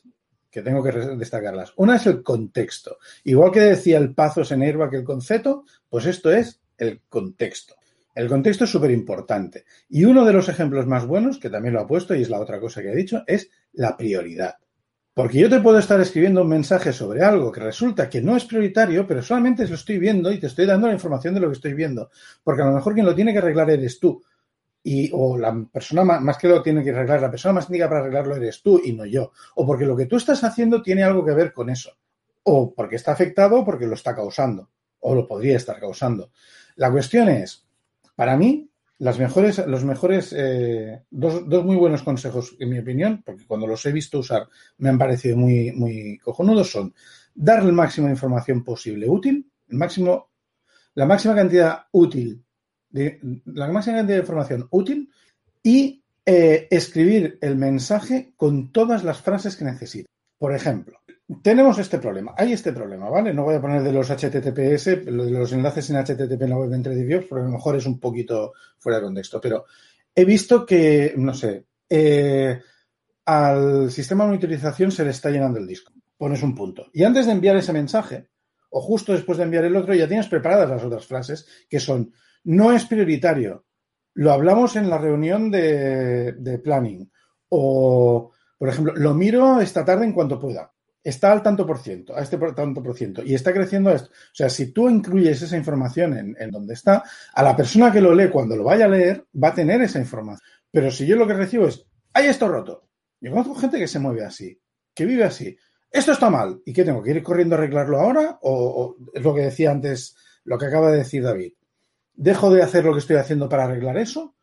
[0.49, 1.74] que tengo que destacarlas.
[1.76, 2.97] Una es el contexto.
[3.24, 7.76] Igual que decía el Pazos en Herba que el concepto, pues esto es el contexto.
[8.20, 9.63] El contexto es súper importante.
[9.88, 12.41] Y uno de los ejemplos más buenos, que también lo ha puesto y es la
[12.41, 14.55] otra cosa que ha dicho, es la prioridad.
[15.13, 18.43] Porque yo te puedo estar escribiendo un mensaje sobre algo que resulta que no es
[18.43, 21.53] prioritario, pero solamente lo estoy viendo y te estoy dando la información de lo que
[21.53, 22.09] estoy viendo.
[22.43, 24.22] Porque a lo mejor quien lo tiene que arreglar eres tú.
[24.84, 28.01] Y, o la persona más, que lo tiene que arreglar, la persona más indicada para
[28.01, 29.32] arreglarlo eres tú y no yo.
[29.55, 31.97] O porque lo que tú estás haciendo tiene algo que ver con eso.
[32.43, 34.72] O porque está afectado o porque lo está causando.
[34.99, 36.32] O lo podría estar causando.
[36.76, 37.68] La cuestión es,
[38.20, 43.24] para mí, las mejores, los mejores, eh, dos, dos muy buenos consejos, en mi opinión,
[43.26, 44.49] porque cuando los he visto usar
[44.80, 46.93] me han parecido muy, muy cojonudos, son
[47.34, 50.32] dar el máximo de información posible útil, el máximo,
[50.95, 52.43] la máxima cantidad útil,
[52.89, 55.09] de, la máxima cantidad de información útil
[55.63, 60.09] y eh, escribir el mensaje con todas las frases que necesite.
[60.38, 60.99] Por ejemplo,
[61.43, 63.34] tenemos este problema, hay este problema, ¿vale?
[63.34, 66.73] No voy a poner de los HTTPS, de los enlaces en HTTP en la web
[66.73, 69.65] entre DevOps, porque a lo mejor es un poquito fuera de contexto, pero
[70.15, 72.59] he visto que, no sé, eh,
[73.25, 75.93] al sistema de monitorización se le está llenando el disco.
[76.17, 76.88] Pones un punto.
[76.93, 78.30] Y antes de enviar ese mensaje,
[78.71, 82.11] o justo después de enviar el otro, ya tienes preparadas las otras frases, que son,
[82.45, 83.65] no es prioritario,
[84.15, 87.09] lo hablamos en la reunión de planning,
[87.49, 90.71] o, por ejemplo, lo miro esta tarde en cuanto pueda
[91.04, 94.10] está al tanto por ciento, a este tanto por ciento, y está creciendo esto.
[94.10, 98.14] O sea, si tú incluyes esa información en, donde está, a la persona que lo
[98.14, 100.47] lee cuando lo vaya a leer va a tener esa información.
[100.72, 102.89] Pero si yo lo que recibo es, hay esto roto.
[103.22, 104.60] Yo conozco gente que se mueve así,
[104.93, 105.58] que vive así.
[105.91, 106.62] Esto está mal.
[106.66, 108.38] ¿Y qué tengo que ir corriendo a arreglarlo ahora?
[108.41, 111.54] O, o es lo que decía antes, lo que acaba de decir David.
[112.14, 114.36] ¿Dejo de hacer lo que estoy haciendo para arreglar eso?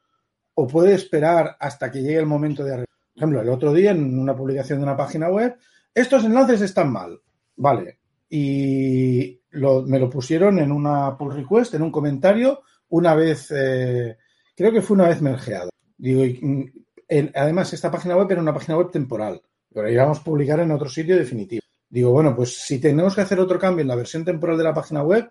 [0.55, 2.87] ¿O puede esperar hasta que llegue el momento de arreglar?
[3.15, 5.57] Por ejemplo, el otro día en una publicación de una página web
[5.97, 7.19] estos enlaces están mal.
[7.57, 7.99] Vale.
[8.29, 14.19] Y me lo pusieron en una pull request, en un comentario, una vez, eh,
[14.55, 15.71] creo que fue una vez mergeado.
[15.97, 16.71] Digo, y,
[17.09, 19.41] en, además, esta página web era una página web temporal,
[19.73, 21.63] pero íbamos a publicar en otro sitio definitivo.
[21.89, 24.75] Digo, bueno, pues si tenemos que hacer otro cambio en la versión temporal de la
[24.75, 25.31] página web,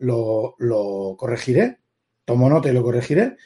[0.00, 1.78] lo, lo corregiré,
[2.26, 3.38] tomo nota y lo corregiré.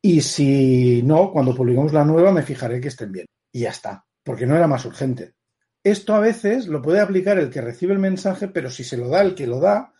[0.00, 3.26] Y si no, cuando publiquemos la nueva me fijaré que estén bien.
[3.52, 5.34] Y ya está, porque no era más urgente.
[5.84, 9.08] Esto a veces lo puede aplicar el que recibe el mensaje, pero si se lo
[9.08, 9.92] da el que lo da,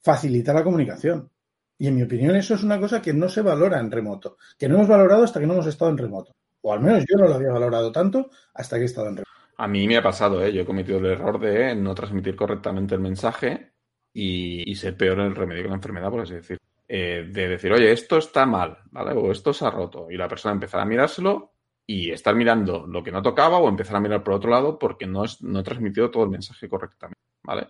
[0.00, 1.30] facilita la comunicación.
[1.78, 4.68] Y en mi opinión eso es una cosa que no se valora en remoto, que
[4.68, 6.32] no hemos valorado hasta que no hemos estado en remoto.
[6.62, 9.30] O al menos yo no lo había valorado tanto hasta que he estado en remoto.
[9.58, 10.52] A mí me ha pasado, ¿eh?
[10.52, 13.72] yo he cometido el error de no transmitir correctamente el mensaje
[14.12, 16.58] y, ser peor el remedio que la enfermedad, por así decir.
[16.88, 19.12] Eh, de decir, oye, esto está mal, ¿vale?
[19.12, 20.10] O esto se ha roto.
[20.10, 21.55] Y la persona empezar a mirárselo
[21.86, 25.06] y estar mirando lo que no tocaba o empezar a mirar por otro lado porque
[25.06, 27.68] no, es, no he transmitido todo el mensaje correctamente, ¿vale?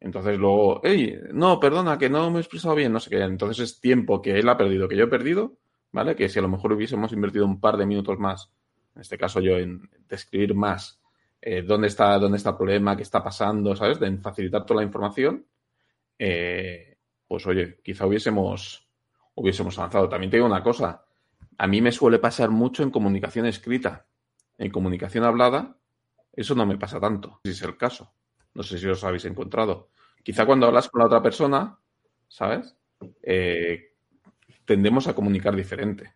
[0.00, 3.20] Entonces luego, hey, no, perdona, que no me he expresado bien, no sé qué.
[3.20, 5.58] Entonces es tiempo que él ha perdido, que yo he perdido,
[5.92, 6.16] ¿vale?
[6.16, 8.50] Que si a lo mejor hubiésemos invertido un par de minutos más,
[8.94, 11.00] en este caso yo, en describir más
[11.42, 14.00] eh, dónde, está, dónde está el problema, qué está pasando, ¿sabes?
[14.00, 15.46] De facilitar toda la información,
[16.18, 16.96] eh,
[17.28, 18.88] pues oye, quizá hubiésemos,
[19.34, 20.08] hubiésemos avanzado.
[20.08, 21.04] También te digo una cosa,
[21.60, 24.06] a mí me suele pasar mucho en comunicación escrita.
[24.56, 25.76] En comunicación hablada,
[26.32, 28.14] eso no me pasa tanto, si es el caso.
[28.54, 29.90] No sé si os habéis encontrado.
[30.22, 31.78] Quizá cuando hablas con la otra persona,
[32.28, 32.74] ¿sabes?
[33.22, 33.92] Eh,
[34.64, 36.14] tendemos a comunicar diferente.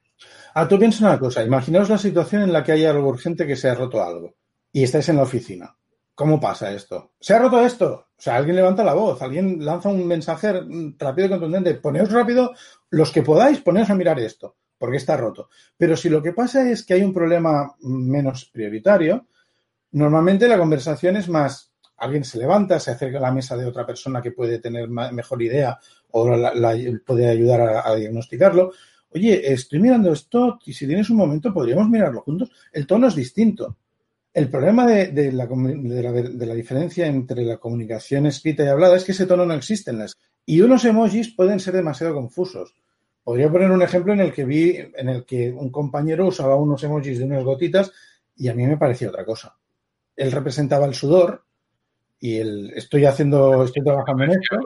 [0.55, 1.45] Ah, tú piensas una cosa.
[1.45, 4.37] Imaginaos la situación en la que hay algo urgente que se ha roto algo
[4.73, 5.77] y estáis en la oficina.
[6.15, 7.13] ¿Cómo pasa esto?
[7.21, 8.07] ¿Se ha roto esto?
[8.17, 10.55] O sea, alguien levanta la voz, alguien lanza un mensaje
[10.99, 11.75] rápido y contundente.
[11.75, 12.55] Poneos rápido,
[12.89, 15.49] los que podáis, poneos a mirar esto porque está roto.
[15.79, 19.29] Pero si lo que pasa es que hay un problema menos prioritario,
[19.93, 23.87] normalmente la conversación es más, alguien se levanta, se acerca a la mesa de otra
[23.87, 25.79] persona que puede tener mejor idea
[26.11, 26.77] o la,
[27.07, 28.73] puede ayudar a, diagnosticarlo.
[29.15, 32.51] Oye, estoy mirando esto y si tienes un momento podríamos mirarlo juntos.
[32.71, 33.79] El tono es distinto.
[34.35, 39.13] El problema de, la, de, la, diferencia entre la comunicación escrita y hablada es que
[39.13, 40.15] ese tono no existe en las.
[40.45, 42.75] Y unos emojis pueden ser demasiado confusos.
[43.25, 46.85] Podría poner un ejemplo en el que vi, en el que un compañero usaba unos
[46.85, 47.91] emojis de unas gotitas
[48.37, 49.57] y a mí me parecía otra cosa.
[50.15, 51.43] Él representaba el sudor
[52.21, 54.59] y el estoy haciendo, estoy trabajando en esto.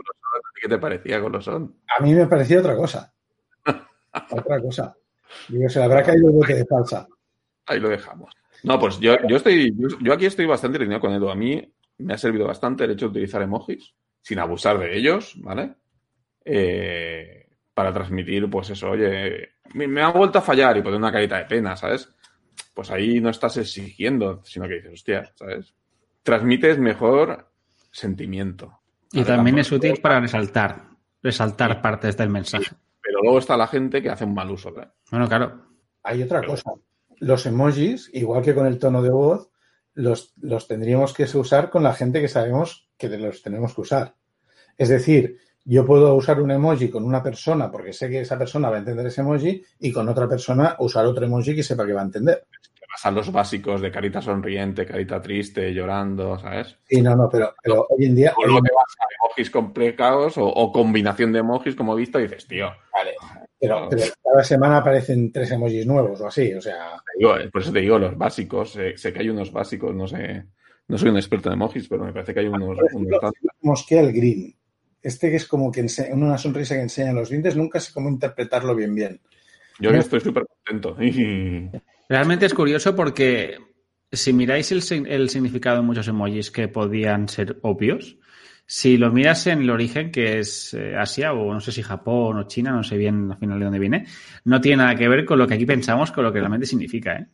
[0.60, 1.76] ¿Qué te parecía con los son?
[1.96, 3.12] A mí me parecía otra cosa.
[4.32, 4.96] otra cosa.
[5.48, 7.06] Digo, se le habrá caído el bote de falsa.
[7.66, 8.32] Ahí lo dejamos.
[8.64, 11.30] No, pues yo, yo estoy, yo, aquí estoy bastante alineado con Edu.
[11.30, 11.62] A mí
[11.98, 15.74] me ha servido bastante el hecho de utilizar emojis, sin abusar de ellos, ¿vale?
[16.44, 17.47] Eh,
[17.78, 21.44] para transmitir, pues eso, oye, me, ha vuelto a fallar y poner una carita de
[21.44, 22.12] pena, ¿sabes?
[22.74, 25.76] Pues ahí no estás exigiendo, sino que dices, hostia, ¿sabes?
[26.24, 27.52] Transmites mejor
[27.92, 28.80] sentimiento.
[29.12, 30.88] Y también es útil para resaltar,
[31.22, 32.74] resaltar partes del mensaje.
[33.00, 34.70] pero luego está la gente que hace un mal uso.
[34.70, 34.88] ¿eh?
[35.12, 35.64] Bueno, claro.
[36.02, 36.72] Hay otra cosa.
[37.20, 39.52] Los emojis, igual que con el tono de voz,
[39.94, 44.16] los, los tendríamos que usar con la gente que sabemos que los tenemos que usar.
[44.76, 45.38] Es decir,
[45.70, 48.78] yo puedo usar un emoji con una persona porque sé que esa persona va a
[48.78, 52.04] entender ese emoji y con otra persona usar otro emoji que sepa que va a
[52.04, 52.46] entender.
[52.90, 56.78] Pasan los básicos de carita sonriente, carita triste, llorando, ¿sabes?
[56.84, 57.54] Sí, no, no, pero,
[57.90, 58.32] hoy en día...
[58.34, 62.46] O lo que vas a emojis complicados o, combinación de emojis, como he visto, dices,
[62.46, 62.70] tío...
[62.90, 63.14] Vale,
[63.60, 66.94] pero, cada semana aparecen tres emojis nuevos o así, o sea...
[67.20, 70.46] Eh, por eso te digo, los básicos, sé que hay unos básicos, no sé...
[70.88, 72.78] No soy un experto en emojis, pero me parece que hay unos...
[73.60, 74.57] unos que el green
[75.02, 78.74] este que es como que una sonrisa que enseña los dientes, nunca sé cómo interpretarlo
[78.74, 79.20] bien bien.
[79.78, 80.96] Yo estoy súper contento.
[82.08, 83.58] Realmente es curioso porque
[84.10, 88.16] si miráis el, el, significado de muchos emojis que podían ser obvios,
[88.66, 92.38] si lo miras en el origen, que es eh, Asia o no sé si Japón
[92.38, 94.06] o China, no sé bien al final de dónde viene,
[94.44, 97.16] no tiene nada que ver con lo que aquí pensamos, con lo que realmente significa.
[97.16, 97.26] ¿eh?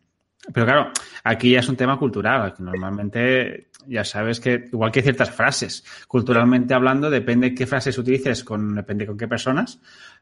[0.53, 0.93] Pero claro,
[1.25, 2.55] aquí ya es un tema cultural.
[2.59, 8.75] Normalmente ya sabes que, igual que ciertas frases, culturalmente hablando, depende qué frases utilices, con,
[8.75, 9.81] depende con qué personas,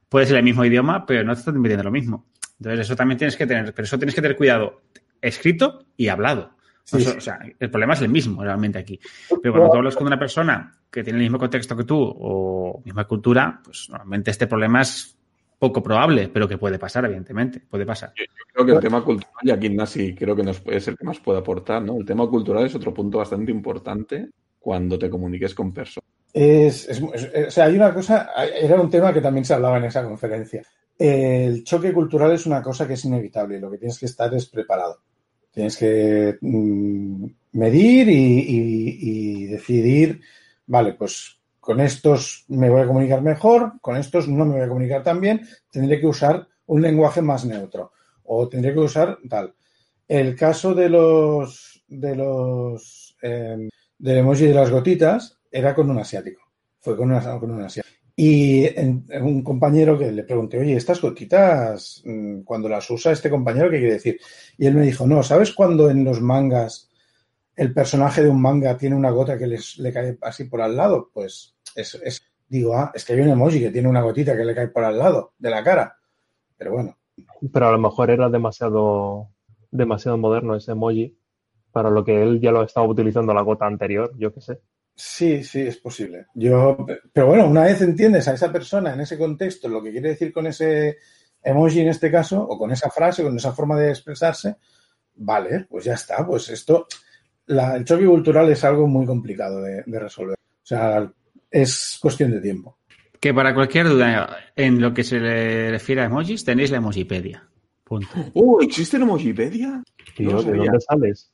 [0.09, 2.27] puede ser el mismo idioma, pero no te estás entendiendo lo mismo.
[2.59, 4.83] Entonces, eso también tienes que tener, pero eso tienes que tener cuidado,
[5.21, 6.55] escrito y hablado.
[6.93, 8.99] O sea, el problema es el mismo realmente aquí.
[9.41, 12.83] Pero cuando tú hablas con una persona que tiene el mismo contexto que tú o
[12.85, 15.17] misma cultura, pues normalmente este problema es
[15.63, 18.13] poco probable, pero que puede pasar, evidentemente, puede pasar.
[18.17, 21.05] Yo, creo que el tema cultural, y aquí Nasi creo que nos puede ser que
[21.05, 21.99] más puede aportar, ¿no?
[21.99, 26.11] El tema cultural es otro punto bastante importante cuando te comuniques con personas.
[26.33, 30.03] Es, o sea, hay una cosa, era un tema que también se hablaba en esa
[30.03, 30.65] conferencia.
[30.99, 34.35] El choque cultural es una cosa que es inevitable y lo que tienes que estar
[34.35, 34.99] es preparado.
[35.53, 40.21] Tienes que mm, medir y decidir,
[40.67, 44.69] vale, pues con estos me voy a comunicar mejor, con estos no me voy a
[44.69, 47.93] comunicar tan bien, tendré que usar un lenguaje más neutro
[48.25, 49.55] o tendré que usar tal.
[50.09, 56.01] El caso de los de los eh, del emoji de las gotitas era con un
[56.01, 56.43] asiático.
[56.81, 57.97] Fue con, con un asiático.
[58.17, 63.31] Y en un compañero que le pregunté, oye, estas gotitas, mm, cuando las usa este
[63.31, 64.19] compañero, ¿qué quiere decir?
[64.59, 66.91] Y él me dijo, no, ¿sabes cuando en los mangas
[67.57, 70.77] el personaje de un manga tiene una gota que les, le cae así por al
[70.77, 71.11] lado?
[71.13, 74.45] Pues es, es- digo, ah, es que hay un emoji que tiene una gotita que
[74.45, 75.97] le cae por al lado de la cara.
[76.59, 76.99] Pero bueno,
[77.53, 79.29] Pero a lo mejor era demasiado,
[79.71, 81.17] demasiado moderno ese emoji
[81.73, 84.61] para lo que él ya lo estaba utilizando la gota anterior, yo qué sé.
[84.95, 86.27] sí, sí, es posible.
[86.35, 86.77] Yo,
[87.13, 90.33] pero bueno, una vez entiendes a esa persona en ese contexto lo que quiere decir
[90.33, 90.99] con ese
[91.43, 94.57] emoji en este caso, o con esa frase, con esa forma de expresarse,
[95.17, 96.27] vale, pues ya está.
[96.27, 96.87] Pues esto,
[97.47, 100.37] la- el choque cultural es algo muy complicado de, de resolver.
[100.37, 101.11] O sea,
[101.51, 102.79] es cuestión de tiempo.
[103.21, 107.49] Que para cualquier duda en lo que se le refiere a emojis, tenéis la emojipedia.
[107.85, 108.09] Punto.
[108.35, 108.61] ¡Oh!
[108.63, 109.83] ¿Existe la Emojipedia?
[110.17, 111.31] Tío, No ¿de dónde sales?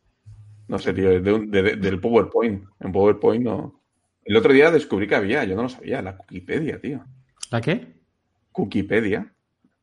[0.66, 2.64] No sé, tío, de un- de- de- del PowerPoint.
[2.80, 3.80] En PowerPoint no.
[4.24, 7.04] El otro día descubrí que había, yo no lo sabía, la Wikipedia, tío.
[7.50, 7.86] ¿La qué?
[8.54, 9.32] Wikipedia.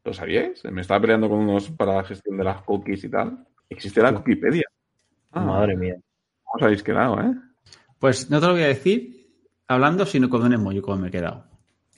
[0.03, 0.63] ¿Lo sabíais?
[0.65, 3.43] Me estaba peleando con unos para la gestión de las cookies y tal.
[3.69, 4.65] Existe la Wikipedia.
[5.31, 5.95] Ah, Madre mía.
[6.55, 7.33] ¿Cómo os habéis quedado, eh?
[7.99, 9.27] Pues no te lo voy a decir
[9.67, 11.45] hablando, sino con un emoji, como me he quedado.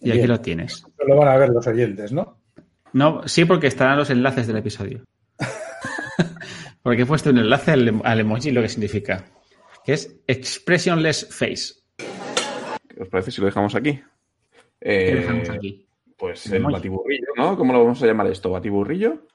[0.01, 0.83] Y aquí lo tienes.
[1.07, 2.37] Lo van a ver los oyentes, ¿no?
[2.93, 5.03] No, sí, porque estarán los enlaces del episodio.
[6.81, 9.25] porque he puesto un enlace al, al emoji lo que significa.
[9.83, 11.73] Que es expressionless face.
[12.87, 13.93] ¿Qué os parece si lo dejamos aquí?
[14.79, 15.87] Que Eh, dejamos aquí.
[16.17, 17.55] Pues El batiburrillo, ¿no?
[17.57, 18.49] ¿Cómo lo vamos a llamar esto?
[18.49, 19.27] ¿Batiburrillo?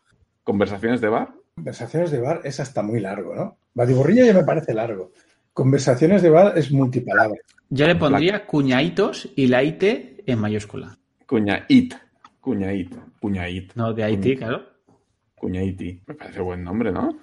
[0.42, 1.32] ¿Conversaciones de bar?
[1.62, 3.58] Conversaciones de bar es hasta muy largo, ¿no?
[3.74, 5.12] Batiburrillo ya me parece largo.
[5.52, 7.38] Conversaciones de bar es multipalabra.
[7.68, 9.82] Yo le pondría cuñaitos y la IT
[10.26, 10.96] en mayúscula.
[11.26, 11.94] Cuñait.
[12.40, 12.90] Cuñait.
[13.20, 13.70] Cuñait.
[13.74, 14.62] No de IT, claro.
[15.34, 16.00] Cuñaiti.
[16.06, 17.18] Me parece buen nombre, ¿no?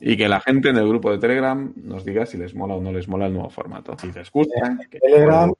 [0.00, 2.80] Y que la gente en el grupo de Telegram nos diga si les mola o
[2.80, 3.96] no les mola el nuevo formato.
[3.98, 4.78] Si les gusta.
[4.90, 5.52] que- Telegram,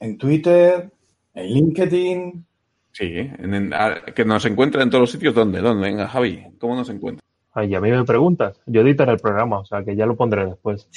[0.00, 0.90] en Twitter,
[1.34, 2.46] en LinkedIn.
[2.92, 5.34] Sí, en- en- a- que nos encuentren en todos los sitios.
[5.34, 5.60] ¿Dónde?
[5.60, 5.86] ¿Dónde?
[5.88, 7.27] Venga, Javi, ¿cómo nos encuentran?
[7.58, 8.60] Ay, a mí me preguntas.
[8.66, 10.88] Yo editaré el programa, o sea que ya lo pondré después.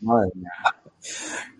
[0.00, 0.50] Madre mía.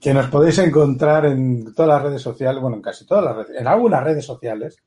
[0.01, 3.61] que nos podéis encontrar en todas las redes sociales, bueno, en casi todas las redes,
[3.61, 4.83] en algunas redes sociales.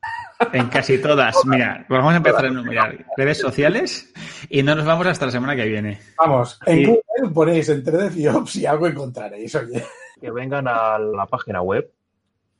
[0.53, 1.35] En casi todas.
[1.45, 4.11] Mira, vamos a empezar a enumerar redes sociales
[4.49, 5.99] y no nos vamos hasta la semana que viene.
[6.17, 6.85] Vamos, en Sí.
[6.85, 9.83] Google ponéis entre DevOps y algo encontraréis, oye.
[10.19, 11.91] Que vengan a la página web,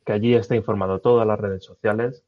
[0.05, 2.23] que allí está informado todas las redes sociales.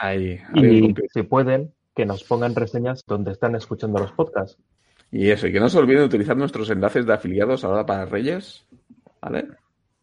[0.00, 4.58] Ahí, ahí Y si pueden, que nos pongan reseñas donde están escuchando los podcasts.
[5.10, 8.06] Y eso, y que no se olviden de utilizar nuestros enlaces de afiliados ahora para
[8.06, 8.66] Reyes,
[9.20, 9.46] ¿vale?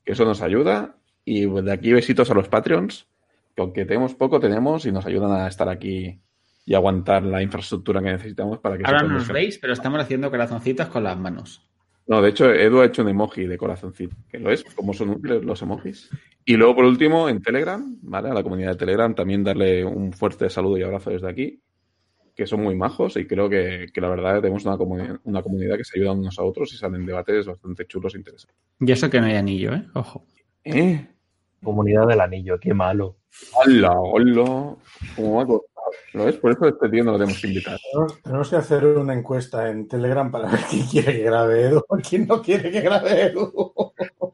[0.05, 0.95] Que eso nos ayuda.
[1.25, 3.07] Y de aquí besitos a los Patreons,
[3.55, 6.21] que aunque tenemos poco, tenemos y nos ayudan a estar aquí
[6.65, 10.29] y aguantar la infraestructura que necesitamos para que Ahora no nos veis, pero estamos haciendo
[10.29, 11.67] corazoncitos con las manos.
[12.05, 15.09] No, de hecho, Edu ha hecho un emoji de corazoncito, que lo es, como son
[15.09, 16.09] útiles los emojis.
[16.45, 18.29] Y luego, por último, en Telegram, ¿vale?
[18.29, 21.61] A la comunidad de Telegram también darle un fuerte saludo y abrazo desde aquí,
[22.39, 25.75] que son muy majos y creo que, que la verdad tenemos una, comuni- una comunidad
[25.77, 28.57] que se ayuda unos a otros y salen debates bastante chulos e interesantes.
[28.79, 29.85] Y eso que no hay anillo, ¿eh?
[29.93, 30.25] Ojo.
[30.63, 31.05] ¿Eh?
[31.61, 33.17] Comunidad del Anillo, qué malo.
[33.53, 34.77] ¡Hola, hola!
[35.15, 35.83] ¿Cómo va a costar?
[36.13, 36.37] ¿Lo ves?
[36.37, 37.77] Por eso este tío no lo tenemos que invitar.
[37.91, 41.83] Tenemos, tenemos que hacer una encuesta en Telegram para ver quién quiere que grabe Edu
[41.87, 43.51] o quién no quiere que grabe Edu.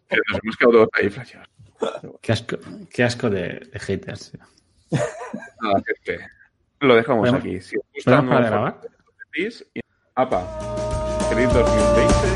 [0.07, 1.49] Que nos hemos quedado todos ahí flasheados.
[2.21, 2.57] Qué asco,
[2.93, 4.31] qué asco de, de haters.
[5.61, 6.25] Nada, gente.
[6.85, 7.59] Lo dejamos ¿Podemos- aquí.
[7.61, 8.81] Si os gusta, ¿Podemos parar de no grabar?
[9.35, 9.65] decís.
[9.73, 9.79] Y-
[10.15, 10.41] Apa,
[11.29, 12.27] feliz 2020.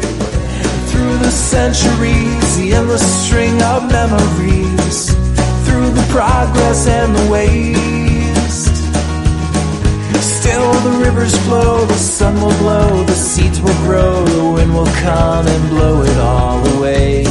[0.91, 5.15] Through the centuries, the endless string of memories.
[5.65, 8.75] Through the progress and the waste.
[10.19, 14.91] Still the rivers flow, the sun will blow, the seeds will grow, the wind will
[15.03, 17.23] come and blow it all away.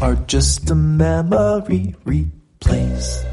[0.00, 3.26] Are just a memory replaced.